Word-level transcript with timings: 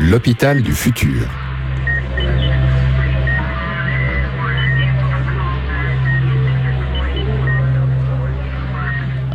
L'hôpital 0.00 0.60
du 0.60 0.72
futur. 0.72 1.22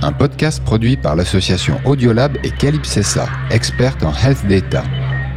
Un 0.02 0.12
podcast 0.12 0.62
produit 0.66 0.98
par 0.98 1.16
l'association 1.16 1.80
Audiolab 1.86 2.38
et 2.44 2.52
Calypsessa, 2.52 3.30
experte 3.52 4.04
en 4.04 4.12
health 4.14 4.46
data. 4.48 4.84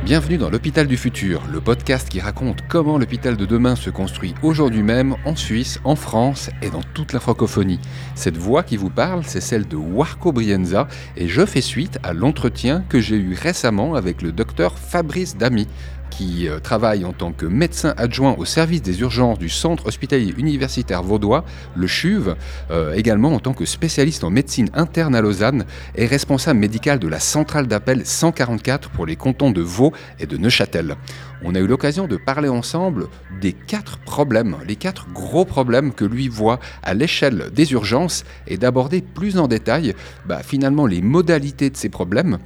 Bienvenue 0.05 0.37
dans 0.37 0.51
l'hôpital 0.51 0.89
du 0.89 0.97
futur, 0.97 1.43
le 1.49 1.61
podcast 1.61 2.09
qui 2.09 2.19
raconte 2.19 2.67
comment 2.69 2.99
l'hôpital 2.99 3.37
de 3.37 3.47
demain 3.47 3.77
se 3.77 3.89
construit 3.89 4.35
aujourd'hui 4.43 4.83
même 4.83 5.15
en 5.25 5.37
Suisse, 5.37 5.79
en 5.85 5.95
France 5.95 6.51
et 6.61 6.71
dans 6.71 6.83
toute 6.93 7.13
la 7.13 7.21
francophonie. 7.21 7.79
Cette 8.17 8.37
voix 8.37 8.65
qui 8.65 8.77
vous 8.77 8.91
parle, 8.91 9.23
c'est 9.25 9.41
celle 9.41 9.69
de 9.69 9.77
Warco 9.77 10.33
Brienza 10.33 10.89
et 11.17 11.29
je 11.29 11.47
fais 11.47 11.61
suite 11.61 12.01
à 12.03 12.15
l'entretien 12.15 12.83
que 12.89 12.99
j'ai 13.01 13.15
eu 13.15 13.35
récemment 13.35 13.95
avec 13.95 14.23
le 14.23 14.33
docteur 14.33 14.77
Fabrice 14.77 15.37
Damy, 15.37 15.69
qui 16.17 16.47
euh, 16.47 16.59
travaille 16.61 17.05
en 17.05 17.13
tant 17.13 17.33
que 17.33 17.47
médecin 17.47 17.95
adjoint 17.97 18.35
au 18.37 18.45
service 18.45 18.83
des 18.83 19.01
urgences 19.01 19.39
du 19.39 19.49
Centre 19.49 19.87
hospitalier 19.87 20.35
universitaire 20.37 21.03
vaudois, 21.03 21.45
le 21.75 21.87
CHUV, 21.87 22.35
euh, 22.71 22.93
également 22.93 23.33
en 23.33 23.39
tant 23.39 23.55
que 23.55 23.65
spécialiste 23.65 24.23
en 24.23 24.31
médecine 24.31 24.69
interne 24.75 25.15
à 25.15 25.23
Lausanne 25.23 25.65
et 25.95 26.07
responsable 26.07 26.61
médical 26.61 26.99
de 26.99 27.09
la 27.09 27.19
centrale 27.19 27.67
d'appel 27.67 28.05
144 28.05 28.91
pour 28.91 29.07
les 29.07 29.17
cantons 29.17 29.51
de 29.51 29.63
Vaud 29.63 29.93
et 30.21 30.27
de 30.27 30.37
Neuchâtel. 30.37 30.97
On 31.45 31.55
a 31.55 31.59
eu 31.59 31.67
l'occasion 31.67 32.07
de 32.07 32.17
parler 32.17 32.49
ensemble 32.49 33.09
des 33.41 33.53
quatre 33.53 33.99
problèmes, 33.99 34.57
les 34.67 34.77
quatre 34.77 35.09
gros 35.13 35.45
problèmes 35.45 35.93
que 35.93 36.05
lui 36.05 36.29
voit 36.29 36.61
à 36.83 36.95
l'échelle 36.95 37.51
des 37.53 37.73
urgences 37.73 38.25
et 38.47 38.59
d'aborder 38.59 39.01
plus 39.01 39.39
en 39.39 39.49
détail 39.49 39.95
bah, 40.27 40.43
finalement 40.45 40.87
les 40.87 41.03
modalités 41.03 41.71
de 41.71 41.77
ces 41.77 41.89
problèmes. 41.89 42.39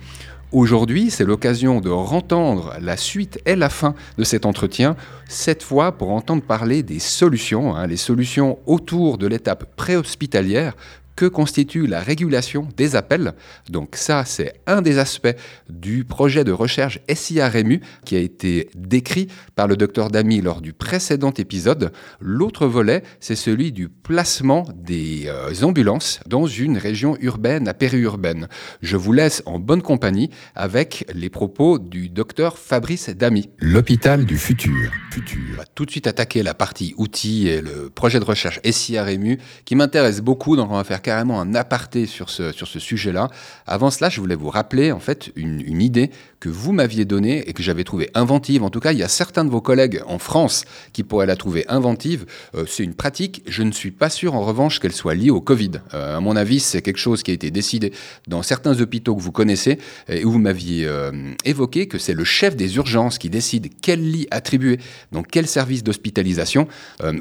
Aujourd'hui, 0.53 1.11
c'est 1.11 1.25
l'occasion 1.25 1.81
de 1.81 1.91
rentendre 1.91 2.75
la 2.81 2.97
suite 2.97 3.41
et 3.47 3.57
la 3.57 3.69
fin 3.69 3.97
de 4.17 4.23
cet 4.23 4.47
entretien, 4.47 4.95
cette 5.29 5.65
fois 5.65 5.91
pour 5.91 6.13
entendre 6.13 6.43
parler 6.43 6.85
des 6.85 7.01
solutions, 7.01 7.75
hein, 7.75 7.89
les 7.89 7.97
solutions 7.97 8.59
autour 8.65 9.19
de 9.19 9.27
l'étape 9.27 9.75
préhospitalière 9.75 10.77
que 11.17 11.27
constitue 11.27 11.87
la 11.87 12.01
régulation 12.01 12.69
des 12.77 12.95
appels. 12.95 13.35
Donc 13.71 13.97
ça, 13.97 14.25
c'est 14.25 14.61
un 14.67 14.83
des 14.83 14.99
aspects 14.99 15.35
du 15.69 16.05
projet 16.05 16.45
de 16.45 16.53
recherche 16.53 17.01
SIA-REMU 17.13 17.81
qui 18.05 18.17
a 18.17 18.21
été 18.21 18.69
décrit 18.75 19.29
par 19.55 19.67
le 19.67 19.77
docteur 19.77 20.11
Damy 20.11 20.41
lors 20.41 20.61
du 20.61 20.73
précédent 20.73 21.33
épisode. 21.33 21.93
L'autre 22.21 22.67
volet, 22.67 23.03
c'est 23.21 23.35
celui 23.35 23.73
du 23.73 23.89
placement 23.89 24.67
des 24.75 25.25
euh, 25.27 25.63
ambulances 25.63 26.21
dans 26.27 26.47
une 26.47 26.77
région 26.77 27.17
urbaine 27.21 27.67
à 27.67 27.75
périurbaine. 27.75 28.49
Je 28.83 28.97
vous 28.97 29.13
laisse 29.13 29.43
en 29.47 29.59
bonne 29.59 29.83
compagnie 29.83 30.31
avec 30.55 31.07
les 31.15 31.31
propos 31.31 31.79
du 31.79 32.09
docteur 32.09 32.59
Fabrice 32.59 33.09
Damy. 33.09 33.51
L'hôpital 33.59 34.27
du 34.27 34.37
futur. 34.37 34.91
futur. 35.11 35.39
On 35.55 35.57
va 35.57 35.65
tout 35.65 35.87
de 35.87 35.91
suite 35.91 36.07
attaquer 36.07 36.43
la 36.43 36.55
partie 36.55 36.95
outils 36.99 37.49
et 37.49 37.63
le 37.63 37.91
projet 37.91 38.21
de 38.21 38.25
recherche 38.25 38.61
SIA-REMU 38.65 39.39
qui 39.65 39.75
m'intéresse 39.75 40.21
beaucoup, 40.21 40.57
donc 40.57 40.71
on 40.71 40.77
va 40.77 40.85
faire 40.85 41.03
carrément 41.07 41.41
un 41.41 41.55
aparté 41.55 42.05
sur 42.05 42.31
ce, 42.31 42.53
sujet-là. 42.81 43.31
Avant 43.69 43.91
cela, 43.91 44.09
je 44.09 44.21
voulais 44.21 44.35
vous 44.35 44.51
rappeler 44.51 44.91
en 44.91 44.99
fait 44.99 45.31
une, 45.37 45.81
idée 45.81 46.11
que 46.41 46.49
vous 46.49 46.73
m'aviez 46.73 47.05
donnée 47.05 47.49
et 47.49 47.53
que 47.53 47.63
j'avais 47.63 47.85
trouvée 47.85 48.11
inventive. 48.15 48.65
En 48.65 48.71
tout 48.71 48.81
cas, 48.81 48.91
il 48.91 48.99
y 48.99 49.05
a 49.05 49.09
certains 49.09 49.45
de 49.45 49.51
vos 49.51 49.61
collègues 49.61 50.03
en 50.09 50.19
France 50.19 50.65
qui 50.93 51.05
pourraient 51.05 51.27
la 51.27 51.37
trouver 51.37 51.65
inventive. 51.69 52.27
Euh, 52.57 52.65
c'est 52.67 52.83
une 52.83 52.95
pratique. 52.95 53.45
Je 53.47 53.63
ne 53.63 53.71
suis 53.71 53.93
pas 53.93 54.11
sûr 54.11 54.35
en 54.35 54.41
revanche 54.41 54.81
qu'elle 54.81 54.93
soit 54.93 55.15
liée 55.15 55.31
au 55.31 55.41
Covid. 55.41 55.71
Euh, 55.95 56.17
à 56.17 56.21
mon 56.21 56.35
avis, 56.35 56.59
c'est 56.59 56.83
quelque 56.83 56.99
chose 56.99 57.23
qui 57.23 57.31
a 57.31 57.35
été 57.35 57.53
décidé 57.53 57.93
dans 58.27 58.43
certains 58.43 58.81
hôpitaux 58.81 59.15
que 59.15 59.23
vous 59.23 59.31
connaissez 59.31 59.79
et 60.09 60.25
où 60.25 60.33
vous 60.33 60.41
m'aviez 60.41 60.87
euh, 60.87 61.13
évoqué 61.45 61.87
que 61.87 61.99
c'est 61.99 62.15
le 62.15 62.25
chef 62.25 62.57
des 62.57 62.75
urgences 62.75 63.19
qui 63.19 63.31
décide 63.31 63.69
quel 63.81 64.01
lit 64.11 64.27
attribuer 64.33 64.81
dans 65.13 65.23
quel 65.23 65.47
service 65.47 65.85
d'hospitalisation. 65.85 66.67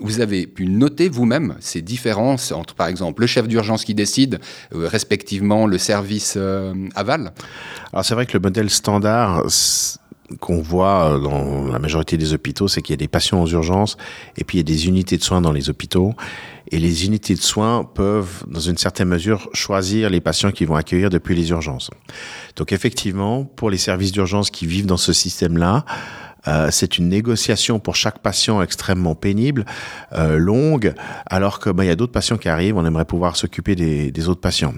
Vous 0.02 0.22
avez 0.22 0.47
pu 0.47 0.66
noter 0.66 1.08
vous-même 1.08 1.55
ces 1.59 1.83
différences 1.83 2.52
entre, 2.52 2.73
par 2.73 2.88
exemple, 2.88 3.21
le 3.21 3.27
chef 3.27 3.48
d'urgence 3.48 3.74
qui 3.83 3.93
décide, 3.93 4.39
euh, 4.73 4.87
respectivement 4.87 5.67
le 5.67 5.77
service 5.77 6.36
euh, 6.37 6.73
aval 6.95 7.33
Alors 7.91 8.05
c'est 8.05 8.13
vrai 8.13 8.25
que 8.25 8.33
le 8.33 8.39
modèle 8.39 8.69
standard 8.69 9.43
qu'on 10.39 10.59
voit 10.59 11.19
dans 11.19 11.67
la 11.67 11.77
majorité 11.77 12.17
des 12.17 12.33
hôpitaux, 12.33 12.67
c'est 12.67 12.81
qu'il 12.81 12.93
y 12.93 12.95
a 12.95 12.97
des 12.97 13.08
patients 13.08 13.41
aux 13.43 13.47
urgences 13.47 13.97
et 14.37 14.43
puis 14.43 14.58
il 14.58 14.59
y 14.59 14.61
a 14.61 14.63
des 14.63 14.87
unités 14.87 15.17
de 15.17 15.23
soins 15.23 15.41
dans 15.41 15.52
les 15.52 15.69
hôpitaux. 15.69 16.13
Et 16.71 16.80
les 16.80 17.05
unités 17.05 17.36
de 17.36 17.41
soins 17.41 17.83
peuvent, 17.83 18.43
dans 18.47 18.59
une 18.59 18.77
certaine 18.77 19.08
mesure, 19.08 19.49
choisir 19.53 20.09
les 20.09 20.19
patients 20.19 20.52
qu'ils 20.52 20.67
vont 20.67 20.75
accueillir 20.75 21.11
depuis 21.11 21.36
les 21.36 21.52
urgences. 21.52 21.92
Donc 22.55 22.71
effectivement, 22.71 23.43
pour 23.43 23.69
les 23.69 23.77
services 23.77 24.11
d'urgence 24.11 24.49
qui 24.49 24.65
vivent 24.65 24.87
dans 24.87 24.97
ce 24.97 25.13
système-là, 25.13 25.86
euh, 26.48 26.70
c'est 26.72 26.98
une 26.98 27.10
négociation 27.10 27.80
pour 27.80 27.95
chaque 27.95 28.20
patient 28.20 28.61
extrêmement 28.61 29.16
pénible, 29.16 29.66
euh, 30.14 30.38
longue, 30.38 30.94
alors 31.26 31.60
que 31.60 31.70
ben, 31.70 31.83
il 31.83 31.88
y 31.88 31.92
a 31.92 31.95
d'autres 31.95 32.11
patients 32.11 32.38
qui 32.38 32.50
arrivent, 32.50 32.78
on 32.78 32.86
aimerait 32.86 33.06
pouvoir 33.06 33.36
s'occuper 33.36 33.76
des, 33.76 34.11
des 34.11 34.30
autres 34.30 34.42
patients. 34.42 34.73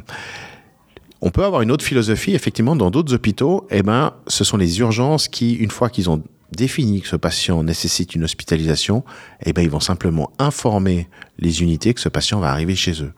On 1.21 1.31
peut 1.31 1.43
avoir 1.43 1.61
une 1.61 1.71
autre 1.71 1.83
philosophie, 1.83 2.35
effectivement, 2.35 2.75
dans 2.75 2.91
d'autres 2.91 3.13
hôpitaux, 3.13 3.67
eh 3.71 3.81
ben, 3.81 4.13
ce 4.27 4.43
sont 4.43 4.57
les 4.57 4.79
urgences 4.79 5.27
qui, 5.27 5.53
une 5.53 5.71
fois 5.71 5.89
qu'ils 5.89 6.09
ont 6.09 6.21
défini 6.51 7.01
que 7.01 7.07
ce 7.07 7.15
patient 7.15 7.63
nécessite 7.63 8.15
une 8.15 8.23
hospitalisation, 8.23 9.03
eh 9.43 9.53
ben, 9.53 9.61
ils 9.61 9.69
vont 9.69 9.79
simplement 9.79 10.31
informer 10.39 11.09
les 11.39 11.61
unités 11.61 11.93
que 11.93 11.99
ce 11.99 12.09
patient 12.09 12.39
va 12.39 12.51
arriver 12.51 12.75
chez 12.75 13.03
eux. 13.03 13.13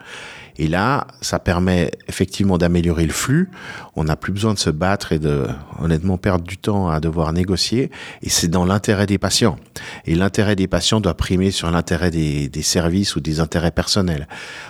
Et 0.59 0.68
là, 0.68 1.08
ça 1.22 1.40
permet 1.40 1.90
effectivement 2.09 2.58
d'améliorer 2.58 3.06
le 3.06 3.14
flux. 3.14 3.50
On 3.96 4.03
n'a 4.03 4.18
plus 4.18 4.34
besoin 4.34 4.53
de 4.53 4.59
se 4.59 4.70
battre 4.70 5.14
et 5.14 5.20
de, 5.20 5.47
honnêtement, 5.81 6.18
perdre 6.18 6.44
du 6.44 6.58
temps 6.58 6.90
à 6.90 7.00
devoir 7.00 7.31
négocier. 7.31 7.92
Et 8.24 8.30
c'est 8.30 8.50
dans 8.50 8.66
l'intérêt 8.66 9.06
des 9.06 9.18
patients. 9.18 9.58
Et 10.06 10.16
l'intérêt 10.16 10.58
des 10.58 10.68
patients 10.68 11.00
doit 11.00 11.14
primer 11.14 11.52
sur 11.52 11.72
l'intérêt 11.72 12.12
des, 12.12 12.50
services 12.62 13.16
ou 13.16 13.22
des 13.22 13.40
intérêts 13.40 13.72
personnels. 13.72 14.28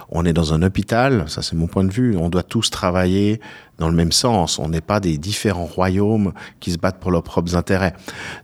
On 0.09 0.25
est 0.25 0.33
dans 0.33 0.53
un 0.53 0.61
hôpital, 0.61 1.25
ça 1.27 1.41
c'est 1.41 1.55
mon 1.55 1.66
point 1.66 1.83
de 1.83 1.91
vue, 1.91 2.16
on 2.16 2.29
doit 2.29 2.44
tous 2.44 2.69
travailler 2.69 3.41
dans 3.79 3.90
le 3.90 3.95
même 3.95 4.12
sens. 4.12 4.59
On 4.59 4.69
n'est 4.69 4.81
pas 4.81 5.00
des 5.00 5.17
différents 5.17 5.66
royaumes 5.66 6.34
qui 6.59 6.72
se 6.72 6.78
battent 6.78 7.00
pour 7.00 7.12
leurs 7.12 7.23
propres 7.23 7.56
intérêts. 7.56 7.94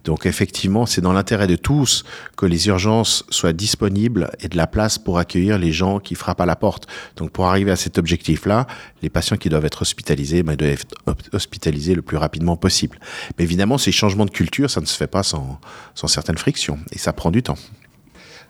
Donc 0.04 0.26
effectivement, 0.26 0.86
c'est 0.86 1.02
dans 1.02 1.14
l'intérêt 1.14 1.48
de 1.48 1.56
tous 1.56 2.04
que 2.38 2.46
les 2.46 2.68
urgences 2.68 3.26
soient 3.30 3.54
disponibles 3.54 4.32
et 4.40 4.48
de 4.48 4.58
la 4.58 4.68
place 4.68 4.98
pour 4.98 5.20
accueillir 5.20 5.58
les 5.58 5.72
gens 5.72 6.00
qui 6.00 6.16
frappent 6.16 6.42
à 6.42 6.46
la 6.46 6.56
porte. 6.56 6.88
Donc 7.18 7.32
pour 7.32 7.46
arriver 7.46 7.72
à 7.72 7.76
cet 7.76 7.98
objectif-là, 7.98 8.68
les 9.02 9.10
patients 9.10 9.38
qui 9.38 9.50
doivent 9.50 9.66
être 9.66 9.82
hospitalisés 9.82 10.44
ben, 10.44 10.56
doivent 10.56 10.72
être 10.72 10.96
hospitalisés 11.34 11.96
le 11.96 12.02
plus 12.02 12.18
rapidement 12.18 12.58
possible. 12.58 13.00
Mais 13.38 13.44
évidemment, 13.44 13.78
ces 13.78 13.92
changements 13.92 14.26
de 14.26 14.32
culture, 14.32 14.70
ça 14.70 14.82
ne 14.82 14.86
se 14.86 14.96
fait 14.96 15.08
pas 15.08 15.24
sans, 15.24 15.60
sans 15.94 16.08
certaines 16.08 16.38
frictions 16.38 16.80
et 16.92 16.98
ça 16.98 17.14
prend 17.14 17.32
du 17.32 17.44
temps. 17.44 17.58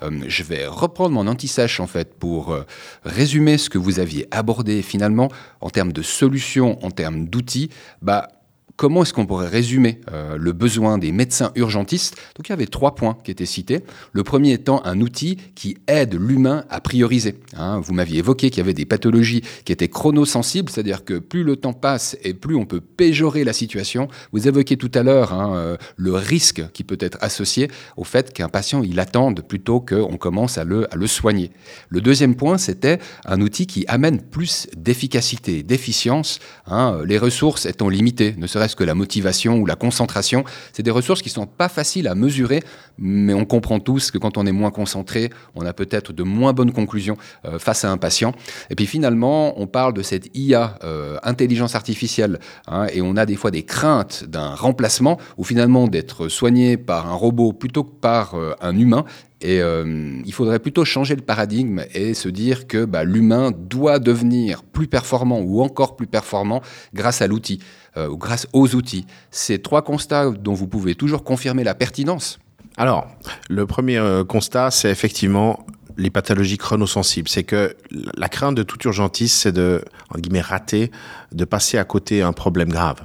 Euh, 0.03 0.11
je 0.27 0.43
vais 0.43 0.65
reprendre 0.67 1.11
mon 1.11 1.27
anti-sèche 1.27 1.79
en 1.79 1.87
fait 1.87 2.13
pour 2.15 2.51
euh, 2.51 2.63
résumer 3.03 3.57
ce 3.57 3.69
que 3.69 3.77
vous 3.77 3.99
aviez 3.99 4.27
abordé 4.31 4.81
finalement 4.81 5.29
en 5.61 5.69
termes 5.69 5.93
de 5.93 6.01
solutions, 6.01 6.83
en 6.83 6.91
termes 6.91 7.27
d'outils. 7.27 7.69
Bah, 8.01 8.29
Comment 8.77 9.03
est-ce 9.03 9.13
qu'on 9.13 9.25
pourrait 9.25 9.47
résumer 9.47 10.01
euh, 10.11 10.35
le 10.37 10.51
besoin 10.51 10.97
des 10.97 11.13
médecins 11.13 11.51
urgentistes? 11.55 12.15
Donc 12.35 12.49
il 12.49 12.51
y 12.51 12.53
avait 12.53 12.65
trois 12.65 12.93
points 12.93 13.17
qui 13.23 13.31
étaient 13.31 13.45
cités. 13.45 13.79
Le 14.11 14.23
premier 14.23 14.51
étant 14.51 14.83
un 14.83 14.99
outil 14.99 15.37
qui 15.55 15.77
aide 15.87 16.15
l'humain 16.19 16.65
à 16.69 16.81
prioriser. 16.81 17.39
Hein, 17.55 17.79
vous 17.79 17.93
m'aviez 17.93 18.19
évoqué 18.19 18.49
qu'il 18.49 18.57
y 18.57 18.61
avait 18.61 18.73
des 18.73 18.85
pathologies 18.85 19.43
qui 19.63 19.71
étaient 19.71 19.87
chronosensibles, 19.87 20.69
c'est-à-dire 20.69 21.05
que 21.05 21.19
plus 21.19 21.45
le 21.45 21.55
temps 21.55 21.71
passe 21.71 22.17
et 22.21 22.33
plus 22.33 22.57
on 22.57 22.65
peut 22.65 22.81
péjorer 22.81 23.45
la 23.45 23.53
situation. 23.53 24.09
Vous 24.33 24.45
évoquiez 24.45 24.75
tout 24.75 24.91
à 24.93 25.03
l'heure 25.03 25.31
hein, 25.31 25.55
euh, 25.55 25.77
le 25.95 26.13
risque 26.13 26.61
qui 26.73 26.83
peut 26.83 26.97
être 26.99 27.17
associé 27.21 27.69
au 27.95 28.03
fait 28.03 28.33
qu'un 28.33 28.49
patient 28.49 28.83
il 28.83 28.99
attende 28.99 29.41
plutôt 29.47 29.79
qu'on 29.79 30.17
commence 30.17 30.57
à 30.57 30.65
le, 30.65 30.85
soigner. 31.07 31.51
Le 31.87 32.01
deuxième 32.01 32.35
point, 32.35 32.57
c'était 32.57 32.99
un 33.25 33.39
outil 33.39 33.67
qui 33.67 33.85
amène 33.87 34.21
plus 34.21 34.67
d'efficacité, 34.75 35.63
d'efficience, 35.63 36.39
hein, 36.67 36.99
les 37.05 37.17
ressources 37.17 37.65
étant 37.65 37.87
limitées, 37.87 38.35
ne 38.37 38.47
que 38.73 38.83
la 38.83 38.95
motivation 38.95 39.57
ou 39.57 39.65
la 39.67 39.75
concentration. 39.75 40.43
C'est 40.73 40.81
des 40.81 40.91
ressources 40.91 41.21
qui 41.21 41.29
sont 41.29 41.45
pas 41.45 41.69
faciles 41.69 42.07
à 42.07 42.15
mesurer, 42.15 42.63
mais 42.97 43.33
on 43.33 43.45
comprend 43.45 43.79
tous 43.79 44.09
que 44.09 44.17
quand 44.17 44.37
on 44.37 44.47
est 44.47 44.51
moins 44.51 44.71
concentré, 44.71 45.29
on 45.53 45.65
a 45.65 45.73
peut-être 45.73 46.13
de 46.13 46.23
moins 46.23 46.53
bonnes 46.53 46.71
conclusions 46.71 47.17
euh, 47.45 47.59
face 47.59 47.85
à 47.85 47.91
un 47.91 47.97
patient. 47.97 48.33
Et 48.69 48.75
puis 48.75 48.87
finalement, 48.87 49.59
on 49.59 49.67
parle 49.67 49.93
de 49.93 50.01
cette 50.01 50.35
IA, 50.35 50.79
euh, 50.83 51.17
intelligence 51.21 51.75
artificielle, 51.75 52.39
hein, 52.67 52.87
et 52.93 53.01
on 53.01 53.15
a 53.17 53.25
des 53.25 53.35
fois 53.35 53.51
des 53.51 53.63
craintes 53.63 54.23
d'un 54.23 54.55
remplacement 54.55 55.19
ou 55.37 55.43
finalement 55.43 55.87
d'être 55.87 56.29
soigné 56.29 56.77
par 56.77 57.07
un 57.07 57.15
robot 57.15 57.53
plutôt 57.53 57.83
que 57.83 57.93
par 57.93 58.35
euh, 58.35 58.53
un 58.61 58.77
humain. 58.77 59.05
Et 59.45 59.61
euh, 59.61 60.23
il 60.25 60.33
faudrait 60.33 60.57
plutôt 60.57 60.85
changer 60.85 61.15
le 61.15 61.21
paradigme 61.21 61.83
et 61.93 62.15
se 62.15 62.29
dire 62.29 62.65
que 62.65 62.83
bah, 62.83 63.03
l'humain 63.03 63.51
doit 63.55 63.99
devenir 63.99 64.63
plus 64.63 64.87
performant 64.87 65.39
ou 65.39 65.61
encore 65.61 65.95
plus 65.95 66.07
performant 66.07 66.63
grâce 66.95 67.21
à 67.21 67.27
l'outil 67.27 67.59
euh, 67.95 68.07
ou 68.07 68.17
grâce 68.17 68.47
aux 68.53 68.73
outils. 68.73 69.05
Ces 69.29 69.59
trois 69.59 69.83
constats 69.83 70.31
dont 70.31 70.55
vous 70.55 70.65
pouvez 70.65 70.95
toujours 70.95 71.23
confirmer 71.23 71.63
la 71.63 71.75
pertinence. 71.75 72.39
Alors, 72.75 73.05
le 73.47 73.67
premier 73.67 73.99
euh, 73.99 74.23
constat, 74.23 74.71
c'est 74.71 74.89
effectivement 74.89 75.63
les 75.95 76.09
pathologies 76.09 76.57
chronosensibles. 76.57 77.29
C'est 77.29 77.43
que 77.43 77.75
la 78.17 78.29
crainte 78.29 78.55
de 78.55 78.63
tout 78.63 78.79
urgentiste, 78.87 79.37
c'est 79.37 79.51
de, 79.51 79.83
en 80.09 80.17
guillemets, 80.17 80.41
rater, 80.41 80.89
de 81.33 81.45
passer 81.45 81.77
à 81.77 81.83
côté 81.83 82.23
un 82.23 82.33
problème 82.33 82.69
grave. 82.69 83.03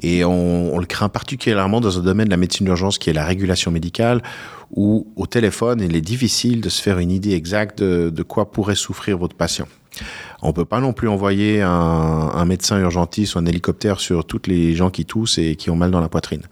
Et 0.00 0.24
on, 0.24 0.78
le 0.78 0.86
craint 0.86 1.08
particulièrement 1.08 1.80
dans 1.80 1.98
un 1.98 2.02
domaine 2.02 2.26
de 2.26 2.30
la 2.30 2.36
médecine 2.36 2.66
d'urgence 2.66 2.98
qui 2.98 3.10
est 3.10 3.12
la 3.12 3.24
régulation 3.24 3.70
médicale, 3.70 4.22
où 4.70 5.06
au 5.16 5.26
téléphone, 5.26 5.80
il 5.80 5.96
est 5.96 6.00
difficile 6.00 6.60
de 6.60 6.68
se 6.68 6.82
faire 6.82 6.98
une 6.98 7.10
idée 7.10 7.32
exacte 7.32 7.82
de, 7.82 8.22
quoi 8.22 8.50
pourrait 8.50 8.74
souffrir 8.74 9.18
votre 9.18 9.36
patient. 9.36 9.66
On 10.42 10.52
peut 10.52 10.64
pas 10.64 10.80
non 10.80 10.92
plus 10.92 11.08
envoyer 11.08 11.62
un, 11.62 12.44
médecin 12.44 12.78
urgentiste 12.78 13.34
ou 13.34 13.38
un 13.38 13.46
hélicoptère 13.46 14.00
sur 14.00 14.24
toutes 14.24 14.46
les 14.46 14.74
gens 14.74 14.90
qui 14.90 15.04
toussent 15.04 15.38
et 15.38 15.56
qui 15.56 15.70
ont 15.70 15.76
mal 15.76 15.90
dans 15.90 16.00
la 16.00 16.08
poitrine. 16.08 16.42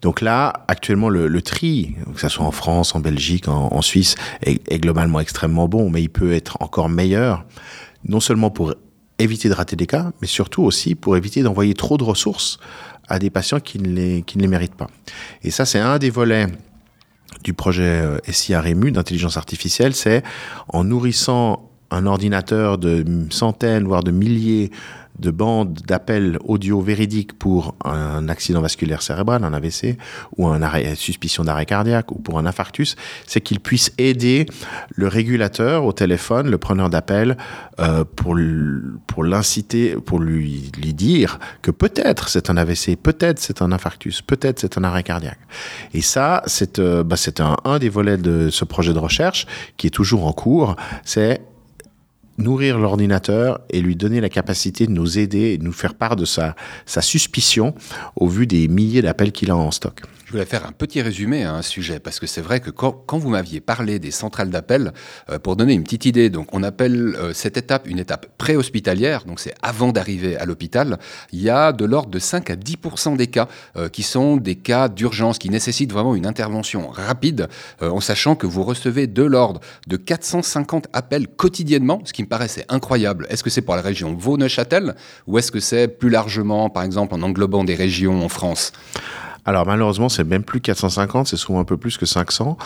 Donc 0.00 0.20
là, 0.20 0.64
actuellement, 0.66 1.08
le, 1.08 1.42
tri, 1.42 1.94
que 2.12 2.20
ce 2.20 2.28
soit 2.28 2.44
en 2.44 2.50
France, 2.50 2.94
en 2.96 3.00
Belgique, 3.00 3.46
en, 3.46 3.68
en 3.72 3.82
Suisse, 3.82 4.16
est, 4.42 4.60
est, 4.68 4.80
globalement 4.80 5.20
extrêmement 5.20 5.68
bon, 5.68 5.90
mais 5.90 6.02
il 6.02 6.08
peut 6.08 6.32
être 6.32 6.56
encore 6.60 6.88
meilleur, 6.88 7.44
non 8.08 8.18
seulement 8.18 8.50
pour 8.50 8.74
éviter 9.20 9.48
de 9.48 9.54
rater 9.54 9.76
des 9.76 9.86
cas, 9.86 10.10
mais 10.20 10.26
surtout 10.26 10.64
aussi 10.64 10.96
pour 10.96 11.16
éviter 11.16 11.42
d'envoyer 11.42 11.74
trop 11.74 11.98
de 11.98 12.02
ressources 12.02 12.58
à 13.08 13.20
des 13.20 13.30
patients 13.30 13.60
qui 13.60 13.78
ne 13.78 13.88
les, 13.88 14.22
qui 14.22 14.38
ne 14.38 14.42
les 14.42 14.48
méritent 14.48 14.74
pas. 14.74 14.88
Et 15.42 15.50
ça, 15.50 15.64
c'est 15.64 15.78
un 15.78 15.98
des 15.98 16.10
volets 16.10 16.48
du 17.42 17.54
projet 17.54 18.02
SIA 18.30 18.60
REMU 18.60 18.92
d'intelligence 18.92 19.36
artificielle, 19.36 19.94
c'est 19.94 20.22
en 20.68 20.84
nourrissant 20.84 21.71
un 21.92 22.06
ordinateur 22.06 22.78
de 22.78 23.04
centaines, 23.30 23.84
voire 23.84 24.02
de 24.02 24.10
milliers 24.10 24.70
de 25.18 25.30
bandes 25.30 25.78
d'appels 25.86 26.38
audio 26.44 26.80
véridiques 26.80 27.38
pour 27.38 27.74
un 27.84 28.28
accident 28.28 28.60
vasculaire 28.60 29.02
cérébral, 29.02 29.44
un 29.44 29.52
AVC, 29.52 29.98
ou 30.36 30.48
un 30.48 30.62
arrêt, 30.62 30.94
suspicion 30.94 31.44
d'arrêt 31.44 31.66
cardiaque, 31.66 32.10
ou 32.12 32.16
pour 32.16 32.38
un 32.38 32.46
infarctus, 32.46 32.96
c'est 33.26 33.40
qu'il 33.40 33.60
puisse 33.60 33.92
aider 33.98 34.46
le 34.94 35.08
régulateur 35.08 35.84
au 35.84 35.92
téléphone, 35.92 36.50
le 36.50 36.58
preneur 36.58 36.88
d'appel, 36.90 37.36
euh, 37.78 38.04
pour, 38.04 38.34
l'inciter, 39.24 39.96
pour 39.96 40.18
lui, 40.18 40.72
lui 40.82 40.94
dire 40.94 41.38
que 41.60 41.70
peut-être 41.70 42.28
c'est 42.28 42.50
un 42.50 42.56
AVC, 42.56 42.96
peut-être 42.96 43.38
c'est 43.38 43.62
un 43.62 43.70
infarctus, 43.70 44.22
peut-être 44.22 44.60
c'est 44.60 44.78
un 44.78 44.84
arrêt 44.84 45.02
cardiaque. 45.02 45.40
Et 45.94 46.00
ça, 46.00 46.42
c'est 46.46 46.78
euh, 46.78 47.04
bah, 47.04 47.16
un, 47.38 47.56
un 47.64 47.78
des 47.78 47.88
volets 47.88 48.16
de 48.16 48.48
ce 48.50 48.64
projet 48.64 48.92
de 48.92 48.98
recherche 48.98 49.46
qui 49.76 49.86
est 49.86 49.90
toujours 49.90 50.26
en 50.26 50.32
cours, 50.32 50.76
c'est 51.04 51.42
nourrir 52.38 52.78
l'ordinateur 52.78 53.60
et 53.70 53.80
lui 53.80 53.96
donner 53.96 54.20
la 54.20 54.28
capacité 54.28 54.86
de 54.86 54.92
nous 54.92 55.18
aider 55.18 55.52
et 55.52 55.58
de 55.58 55.64
nous 55.64 55.72
faire 55.72 55.94
part 55.94 56.16
de 56.16 56.24
sa, 56.24 56.54
suspicion 56.86 57.74
au 58.16 58.28
vu 58.28 58.46
des 58.46 58.68
milliers 58.68 59.02
d'appels 59.02 59.32
qu'il 59.32 59.50
a 59.50 59.56
en 59.56 59.70
stock. 59.70 60.02
Je 60.32 60.38
voulais 60.38 60.46
faire 60.46 60.66
un 60.66 60.72
petit 60.72 61.02
résumé 61.02 61.44
à 61.44 61.52
un 61.52 61.60
sujet, 61.60 62.00
parce 62.00 62.18
que 62.18 62.26
c'est 62.26 62.40
vrai 62.40 62.60
que 62.60 62.70
quand, 62.70 63.18
vous 63.18 63.28
m'aviez 63.28 63.60
parlé 63.60 63.98
des 63.98 64.10
centrales 64.10 64.48
d'appel, 64.48 64.94
euh, 65.28 65.38
pour 65.38 65.56
donner 65.56 65.74
une 65.74 65.84
petite 65.84 66.06
idée, 66.06 66.30
donc 66.30 66.54
on 66.54 66.62
appelle 66.62 67.14
euh, 67.18 67.34
cette 67.34 67.58
étape 67.58 67.86
une 67.86 67.98
étape 67.98 68.28
préhospitalière, 68.38 69.26
donc 69.26 69.40
c'est 69.40 69.52
avant 69.60 69.92
d'arriver 69.92 70.38
à 70.38 70.46
l'hôpital, 70.46 70.98
il 71.32 71.42
y 71.42 71.50
a 71.50 71.72
de 71.72 71.84
l'ordre 71.84 72.08
de 72.08 72.18
5 72.18 72.48
à 72.48 72.56
10 72.56 72.78
des 73.18 73.26
cas 73.26 73.46
euh, 73.76 73.90
qui 73.90 74.02
sont 74.02 74.38
des 74.38 74.54
cas 74.54 74.88
d'urgence, 74.88 75.36
qui 75.36 75.50
nécessitent 75.50 75.92
vraiment 75.92 76.14
une 76.14 76.24
intervention 76.24 76.88
rapide, 76.88 77.48
en 77.82 78.00
sachant 78.00 78.34
que 78.34 78.46
vous 78.46 78.62
recevez 78.62 79.06
de 79.06 79.24
l'ordre 79.24 79.60
de 79.86 79.98
450 79.98 80.86
appels 80.94 81.28
quotidiennement, 81.28 82.00
ce 82.06 82.14
qui 82.14 82.22
me 82.22 82.28
paraissait 82.28 82.64
incroyable. 82.70 83.26
Est-ce 83.28 83.44
que 83.44 83.50
c'est 83.50 83.60
pour 83.60 83.76
la 83.76 83.82
région 83.82 84.14
Vaud-Neuchâtel, 84.14 84.94
ou 85.26 85.36
est-ce 85.36 85.52
que 85.52 85.60
c'est 85.60 85.88
plus 85.88 86.08
largement, 86.08 86.70
par 86.70 86.84
exemple, 86.84 87.14
en 87.14 87.20
englobant 87.20 87.64
des 87.64 87.74
régions 87.74 88.24
en 88.24 88.30
France? 88.30 88.72
Alors 89.44 89.66
malheureusement, 89.66 90.08
c'est 90.08 90.24
même 90.24 90.44
plus 90.44 90.60
450, 90.60 91.26
c'est 91.26 91.36
souvent 91.36 91.60
un 91.60 91.64
peu 91.64 91.76
plus 91.76 91.96
que 91.96 92.06
500. 92.06 92.56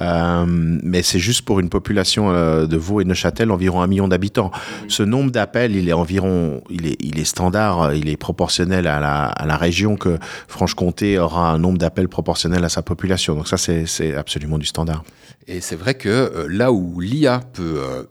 Euh, 0.00 0.44
mais 0.46 1.02
c'est 1.02 1.18
juste 1.18 1.42
pour 1.42 1.60
une 1.60 1.68
population 1.68 2.30
euh, 2.30 2.66
de 2.66 2.76
Vaud 2.76 3.00
et 3.00 3.04
Neuchâtel, 3.04 3.50
environ 3.50 3.82
un 3.82 3.86
million 3.86 4.08
d'habitants. 4.08 4.50
Ce 4.88 5.02
nombre 5.02 5.30
d'appels, 5.30 5.76
il 5.76 5.88
est 5.88 5.92
environ, 5.92 6.62
il 6.70 6.86
est, 6.86 6.96
il 7.00 7.18
est 7.18 7.24
standard, 7.24 7.94
il 7.94 8.08
est 8.08 8.16
proportionnel 8.16 8.86
à 8.86 9.00
la, 9.00 9.26
à 9.26 9.46
la 9.46 9.56
région 9.56 9.96
que 9.96 10.18
Franche-Comté 10.48 11.18
aura 11.18 11.50
un 11.50 11.58
nombre 11.58 11.78
d'appels 11.78 12.08
proportionnel 12.08 12.64
à 12.64 12.68
sa 12.68 12.82
population. 12.82 13.34
Donc 13.34 13.48
ça, 13.48 13.56
c'est 13.58 14.14
absolument 14.14 14.58
du 14.58 14.66
standard. 14.66 15.04
Et 15.46 15.60
c'est 15.60 15.76
vrai 15.76 15.94
que 15.94 16.08
euh, 16.08 16.46
là 16.48 16.72
où 16.72 17.00
l'IA 17.00 17.40
peut 17.52 17.76
euh, 17.78 18.04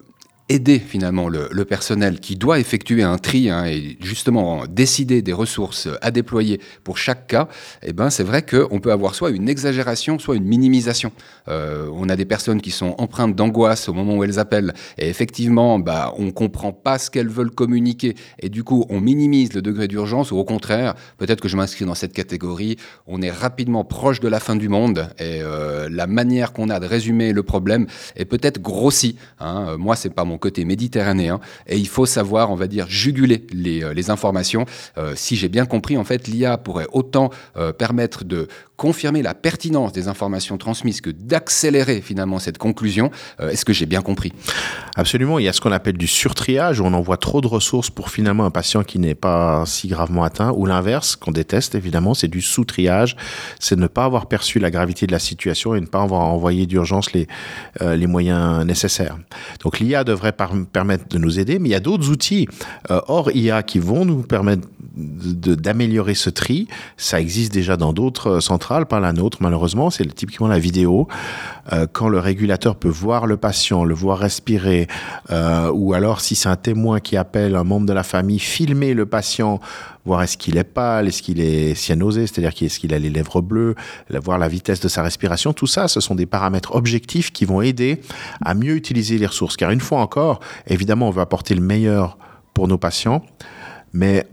aider 0.52 0.80
finalement 0.80 1.30
le, 1.30 1.64
personnel 1.64 2.20
qui 2.20 2.36
doit 2.36 2.60
effectuer 2.60 3.04
un 3.04 3.18
tri 3.18 3.50
hein, 3.50 3.66
et 3.66 3.98
justement 4.02 4.64
décider 4.68 5.22
des 5.22 5.32
ressources 5.32 5.88
à 6.02 6.12
déployer 6.12 6.60
pour 6.84 6.98
chaque 6.98 7.28
cas, 7.28 7.48
eh 7.84 7.94
ben 7.94 8.10
c'est 8.10 8.24
vrai 8.24 8.44
qu'on 8.46 8.80
peut 8.80 8.92
avoir 8.92 9.16
soit 9.16 9.30
une 9.30 9.48
exagération, 9.48 10.20
soit 10.20 10.36
une 10.36 10.44
minimisation. 10.44 11.14
Euh, 11.48 11.88
on 11.94 12.10
a 12.10 12.18
des 12.18 12.26
personnes 12.26 12.60
qui 12.60 12.72
sont 12.72 12.96
empreintes 12.98 13.36
d'angoisse 13.36 13.88
au 13.88 13.94
moment 13.94 14.18
où 14.18 14.24
elles 14.26 14.40
appellent 14.40 14.74
et 14.98 15.08
effectivement, 15.08 15.80
bah, 15.80 16.14
on 16.18 16.32
comprend 16.32 16.74
pas 16.74 16.98
ce 16.98 17.10
qu'elles 17.10 17.30
veulent 17.30 17.52
communiquer 17.52 18.16
et 18.40 18.50
du 18.50 18.66
coup 18.66 18.86
on 18.90 19.00
minimise 19.00 19.54
le 19.54 19.62
degré 19.62 19.88
d'urgence 19.88 20.32
ou 20.32 20.38
au 20.38 20.44
contraire, 20.44 20.96
peut-être 21.18 21.40
que 21.40 21.48
je 21.48 21.56
m'inscris 21.56 21.86
dans 21.86 21.96
cette 21.96 22.14
catégorie, 22.14 22.76
on 23.08 23.22
est 23.22 23.32
rapidement 23.32 23.86
proche 23.86 24.20
de 24.20 24.28
la 24.28 24.42
fin 24.42 24.58
du 24.58 24.68
monde 24.68 25.08
et 25.18 25.42
euh, 25.42 25.88
la 25.90 26.08
manière 26.08 26.52
qu'on 26.52 26.70
a 26.70 26.80
de 26.82 26.88
résumer 26.88 27.32
le 27.32 27.44
problème 27.44 27.88
est 28.18 28.26
peut-être 28.26 28.62
grossie. 28.62 29.16
Hein. 29.40 29.78
Moi, 29.78 29.96
c'est 29.96 30.10
pas 30.10 30.26
mon 30.26 30.41
côté 30.42 30.66
méditerranéen 30.66 31.40
et 31.68 31.78
il 31.78 31.88
faut 31.88 32.06
savoir, 32.06 32.52
on 32.52 32.56
va 32.56 32.68
dire, 32.68 32.88
juguler 32.90 33.48
les, 33.54 33.84
euh, 33.84 33.94
informations. 34.10 34.66
Euh, 34.98 35.14
si 35.16 35.36
j'ai 35.38 35.48
bien 35.48 35.66
compris, 35.66 35.96
en 35.96 36.04
fait, 36.04 36.28
l'IA 36.28 36.58
pourrait 36.58 36.88
autant 36.92 37.30
euh, 37.56 37.72
permettre 37.72 38.26
de 38.26 38.48
confirmer 38.82 39.22
la 39.22 39.36
pertinence 39.36 39.92
des 39.92 40.08
informations 40.08 40.58
transmises 40.58 41.02
que 41.02 41.12
d'accélérer 41.12 42.02
finalement 42.02 42.40
cette 42.40 42.58
conclusion. 42.58 43.12
Euh, 43.40 43.52
Est-ce 43.52 43.64
que 43.64 43.74
j'ai 43.74 43.86
bien 43.86 44.02
compris? 44.02 44.34
Absolument. 44.96 45.38
Il 45.38 45.46
y 45.46 45.48
a 45.48 45.54
ce 45.54 45.62
qu'on 45.62 45.72
appelle 45.72 46.00
du 46.00 46.08
surtriage 46.08 46.80
où 46.80 46.86
on 46.86 46.94
envoie 46.94 47.18
trop 47.18 47.42
de 47.42 47.48
ressources 47.48 47.92
pour 47.92 48.10
finalement 48.10 48.44
un 48.44 48.50
patient 48.50 48.84
qui 48.84 48.98
n'est 48.98 49.14
pas 49.14 49.66
si 49.68 49.88
gravement 49.88 50.24
atteint 50.24 50.52
ou 50.54 50.66
l'inverse 50.66 51.16
qu'on 51.16 51.32
déteste 51.32 51.76
évidemment, 51.76 52.16
c'est 52.16 52.28
du 52.28 52.42
sous-triage. 52.42 53.16
C'est 53.60 53.78
ne 53.78 53.86
pas 53.86 54.06
avoir 54.06 54.26
perçu 54.26 54.58
la 54.58 54.72
gravité 54.72 55.06
de 55.06 55.12
la 55.12 55.20
situation 55.20 55.76
et 55.76 55.80
ne 55.80 55.86
pas 55.86 56.02
avoir 56.02 56.22
envoyé 56.22 56.66
d'urgence 56.66 57.14
les, 57.14 57.28
euh, 57.84 57.96
les 57.96 58.08
moyens 58.08 58.66
nécessaires. 58.66 59.20
Donc 59.64 59.78
l'IA 59.78 60.04
devrait 60.04 60.34
permettre 60.34 61.08
de 61.08 61.20
nous 61.20 61.40
aider, 61.40 61.60
mais 61.60 61.70
il 61.70 61.72
y 61.72 61.76
a 61.76 61.80
d'autres 61.80 62.10
outils 62.10 62.48
euh, 62.90 63.00
hors 63.08 63.32
IA 63.32 63.62
qui 63.62 63.78
vont 63.78 64.06
nous 64.06 64.24
permettre 64.24 64.68
d'améliorer 64.96 66.16
ce 66.16 66.32
tri. 66.32 66.68
Ça 66.98 67.22
existe 67.22 67.54
déjà 67.54 67.78
dans 67.78 67.94
d'autres 67.94 68.40
centrales, 68.40 68.71
pas 68.88 69.00
la 69.00 69.14
nôtre 69.14 69.38
malheureusement, 69.42 69.90
c'est 69.90 70.06
typiquement 70.14 70.48
la 70.48 70.60
vidéo. 70.60 71.08
Euh, 71.72 71.86
quand 71.92 72.10
le 72.10 72.20
régulateur 72.20 72.76
peut 72.76 72.90
voir 72.90 73.28
le 73.28 73.38
patient, 73.38 73.84
le 73.84 73.94
voir 73.94 74.18
respirer, 74.18 74.88
euh, 75.30 75.72
ou 75.72 75.94
alors 75.94 76.22
si 76.22 76.36
c'est 76.36 76.50
un 76.50 76.56
témoin 76.56 77.00
qui 77.00 77.18
appelle 77.18 77.56
un 77.56 77.64
membre 77.64 77.86
de 77.86 77.94
la 77.94 78.04
famille, 78.04 78.40
filmer 78.40 78.94
le 78.94 79.06
patient, 79.06 79.60
voir 80.06 80.24
est-ce 80.24 80.38
qu'il 80.38 80.58
est 80.58 80.64
pâle, 80.64 81.08
est-ce 81.08 81.22
qu'il 81.22 81.40
est 81.40 81.76
cyanosé, 81.76 82.28
c'est-à-dire 82.28 82.54
est-ce 82.60 82.80
qu'il 82.80 82.94
a 82.94 83.00
les 83.00 83.10
lèvres 83.10 83.42
bleues, 83.42 83.76
voir 84.24 84.38
la 84.38 84.48
vitesse 84.48 84.80
de 84.80 84.88
sa 84.88 85.04
respiration, 85.04 85.54
tout 85.54 85.68
ça, 85.68 85.88
ce 85.88 86.00
sont 86.00 86.16
des 86.16 86.26
paramètres 86.26 86.76
objectifs 86.76 87.32
qui 87.32 87.46
vont 87.46 87.62
aider 87.62 88.02
à 88.44 88.54
mieux 88.54 88.76
utiliser 88.76 89.18
les 89.18 89.28
ressources. 89.28 89.58
Car 89.58 89.72
une 89.72 89.82
fois 89.82 90.00
encore, 90.00 90.40
évidemment, 90.68 91.08
on 91.08 91.12
veut 91.12 91.22
apporter 91.22 91.54
le 91.54 91.62
meilleur 91.62 92.18
pour 92.54 92.68
nos 92.68 92.78
patients, 92.78 93.24
mais 93.94 94.26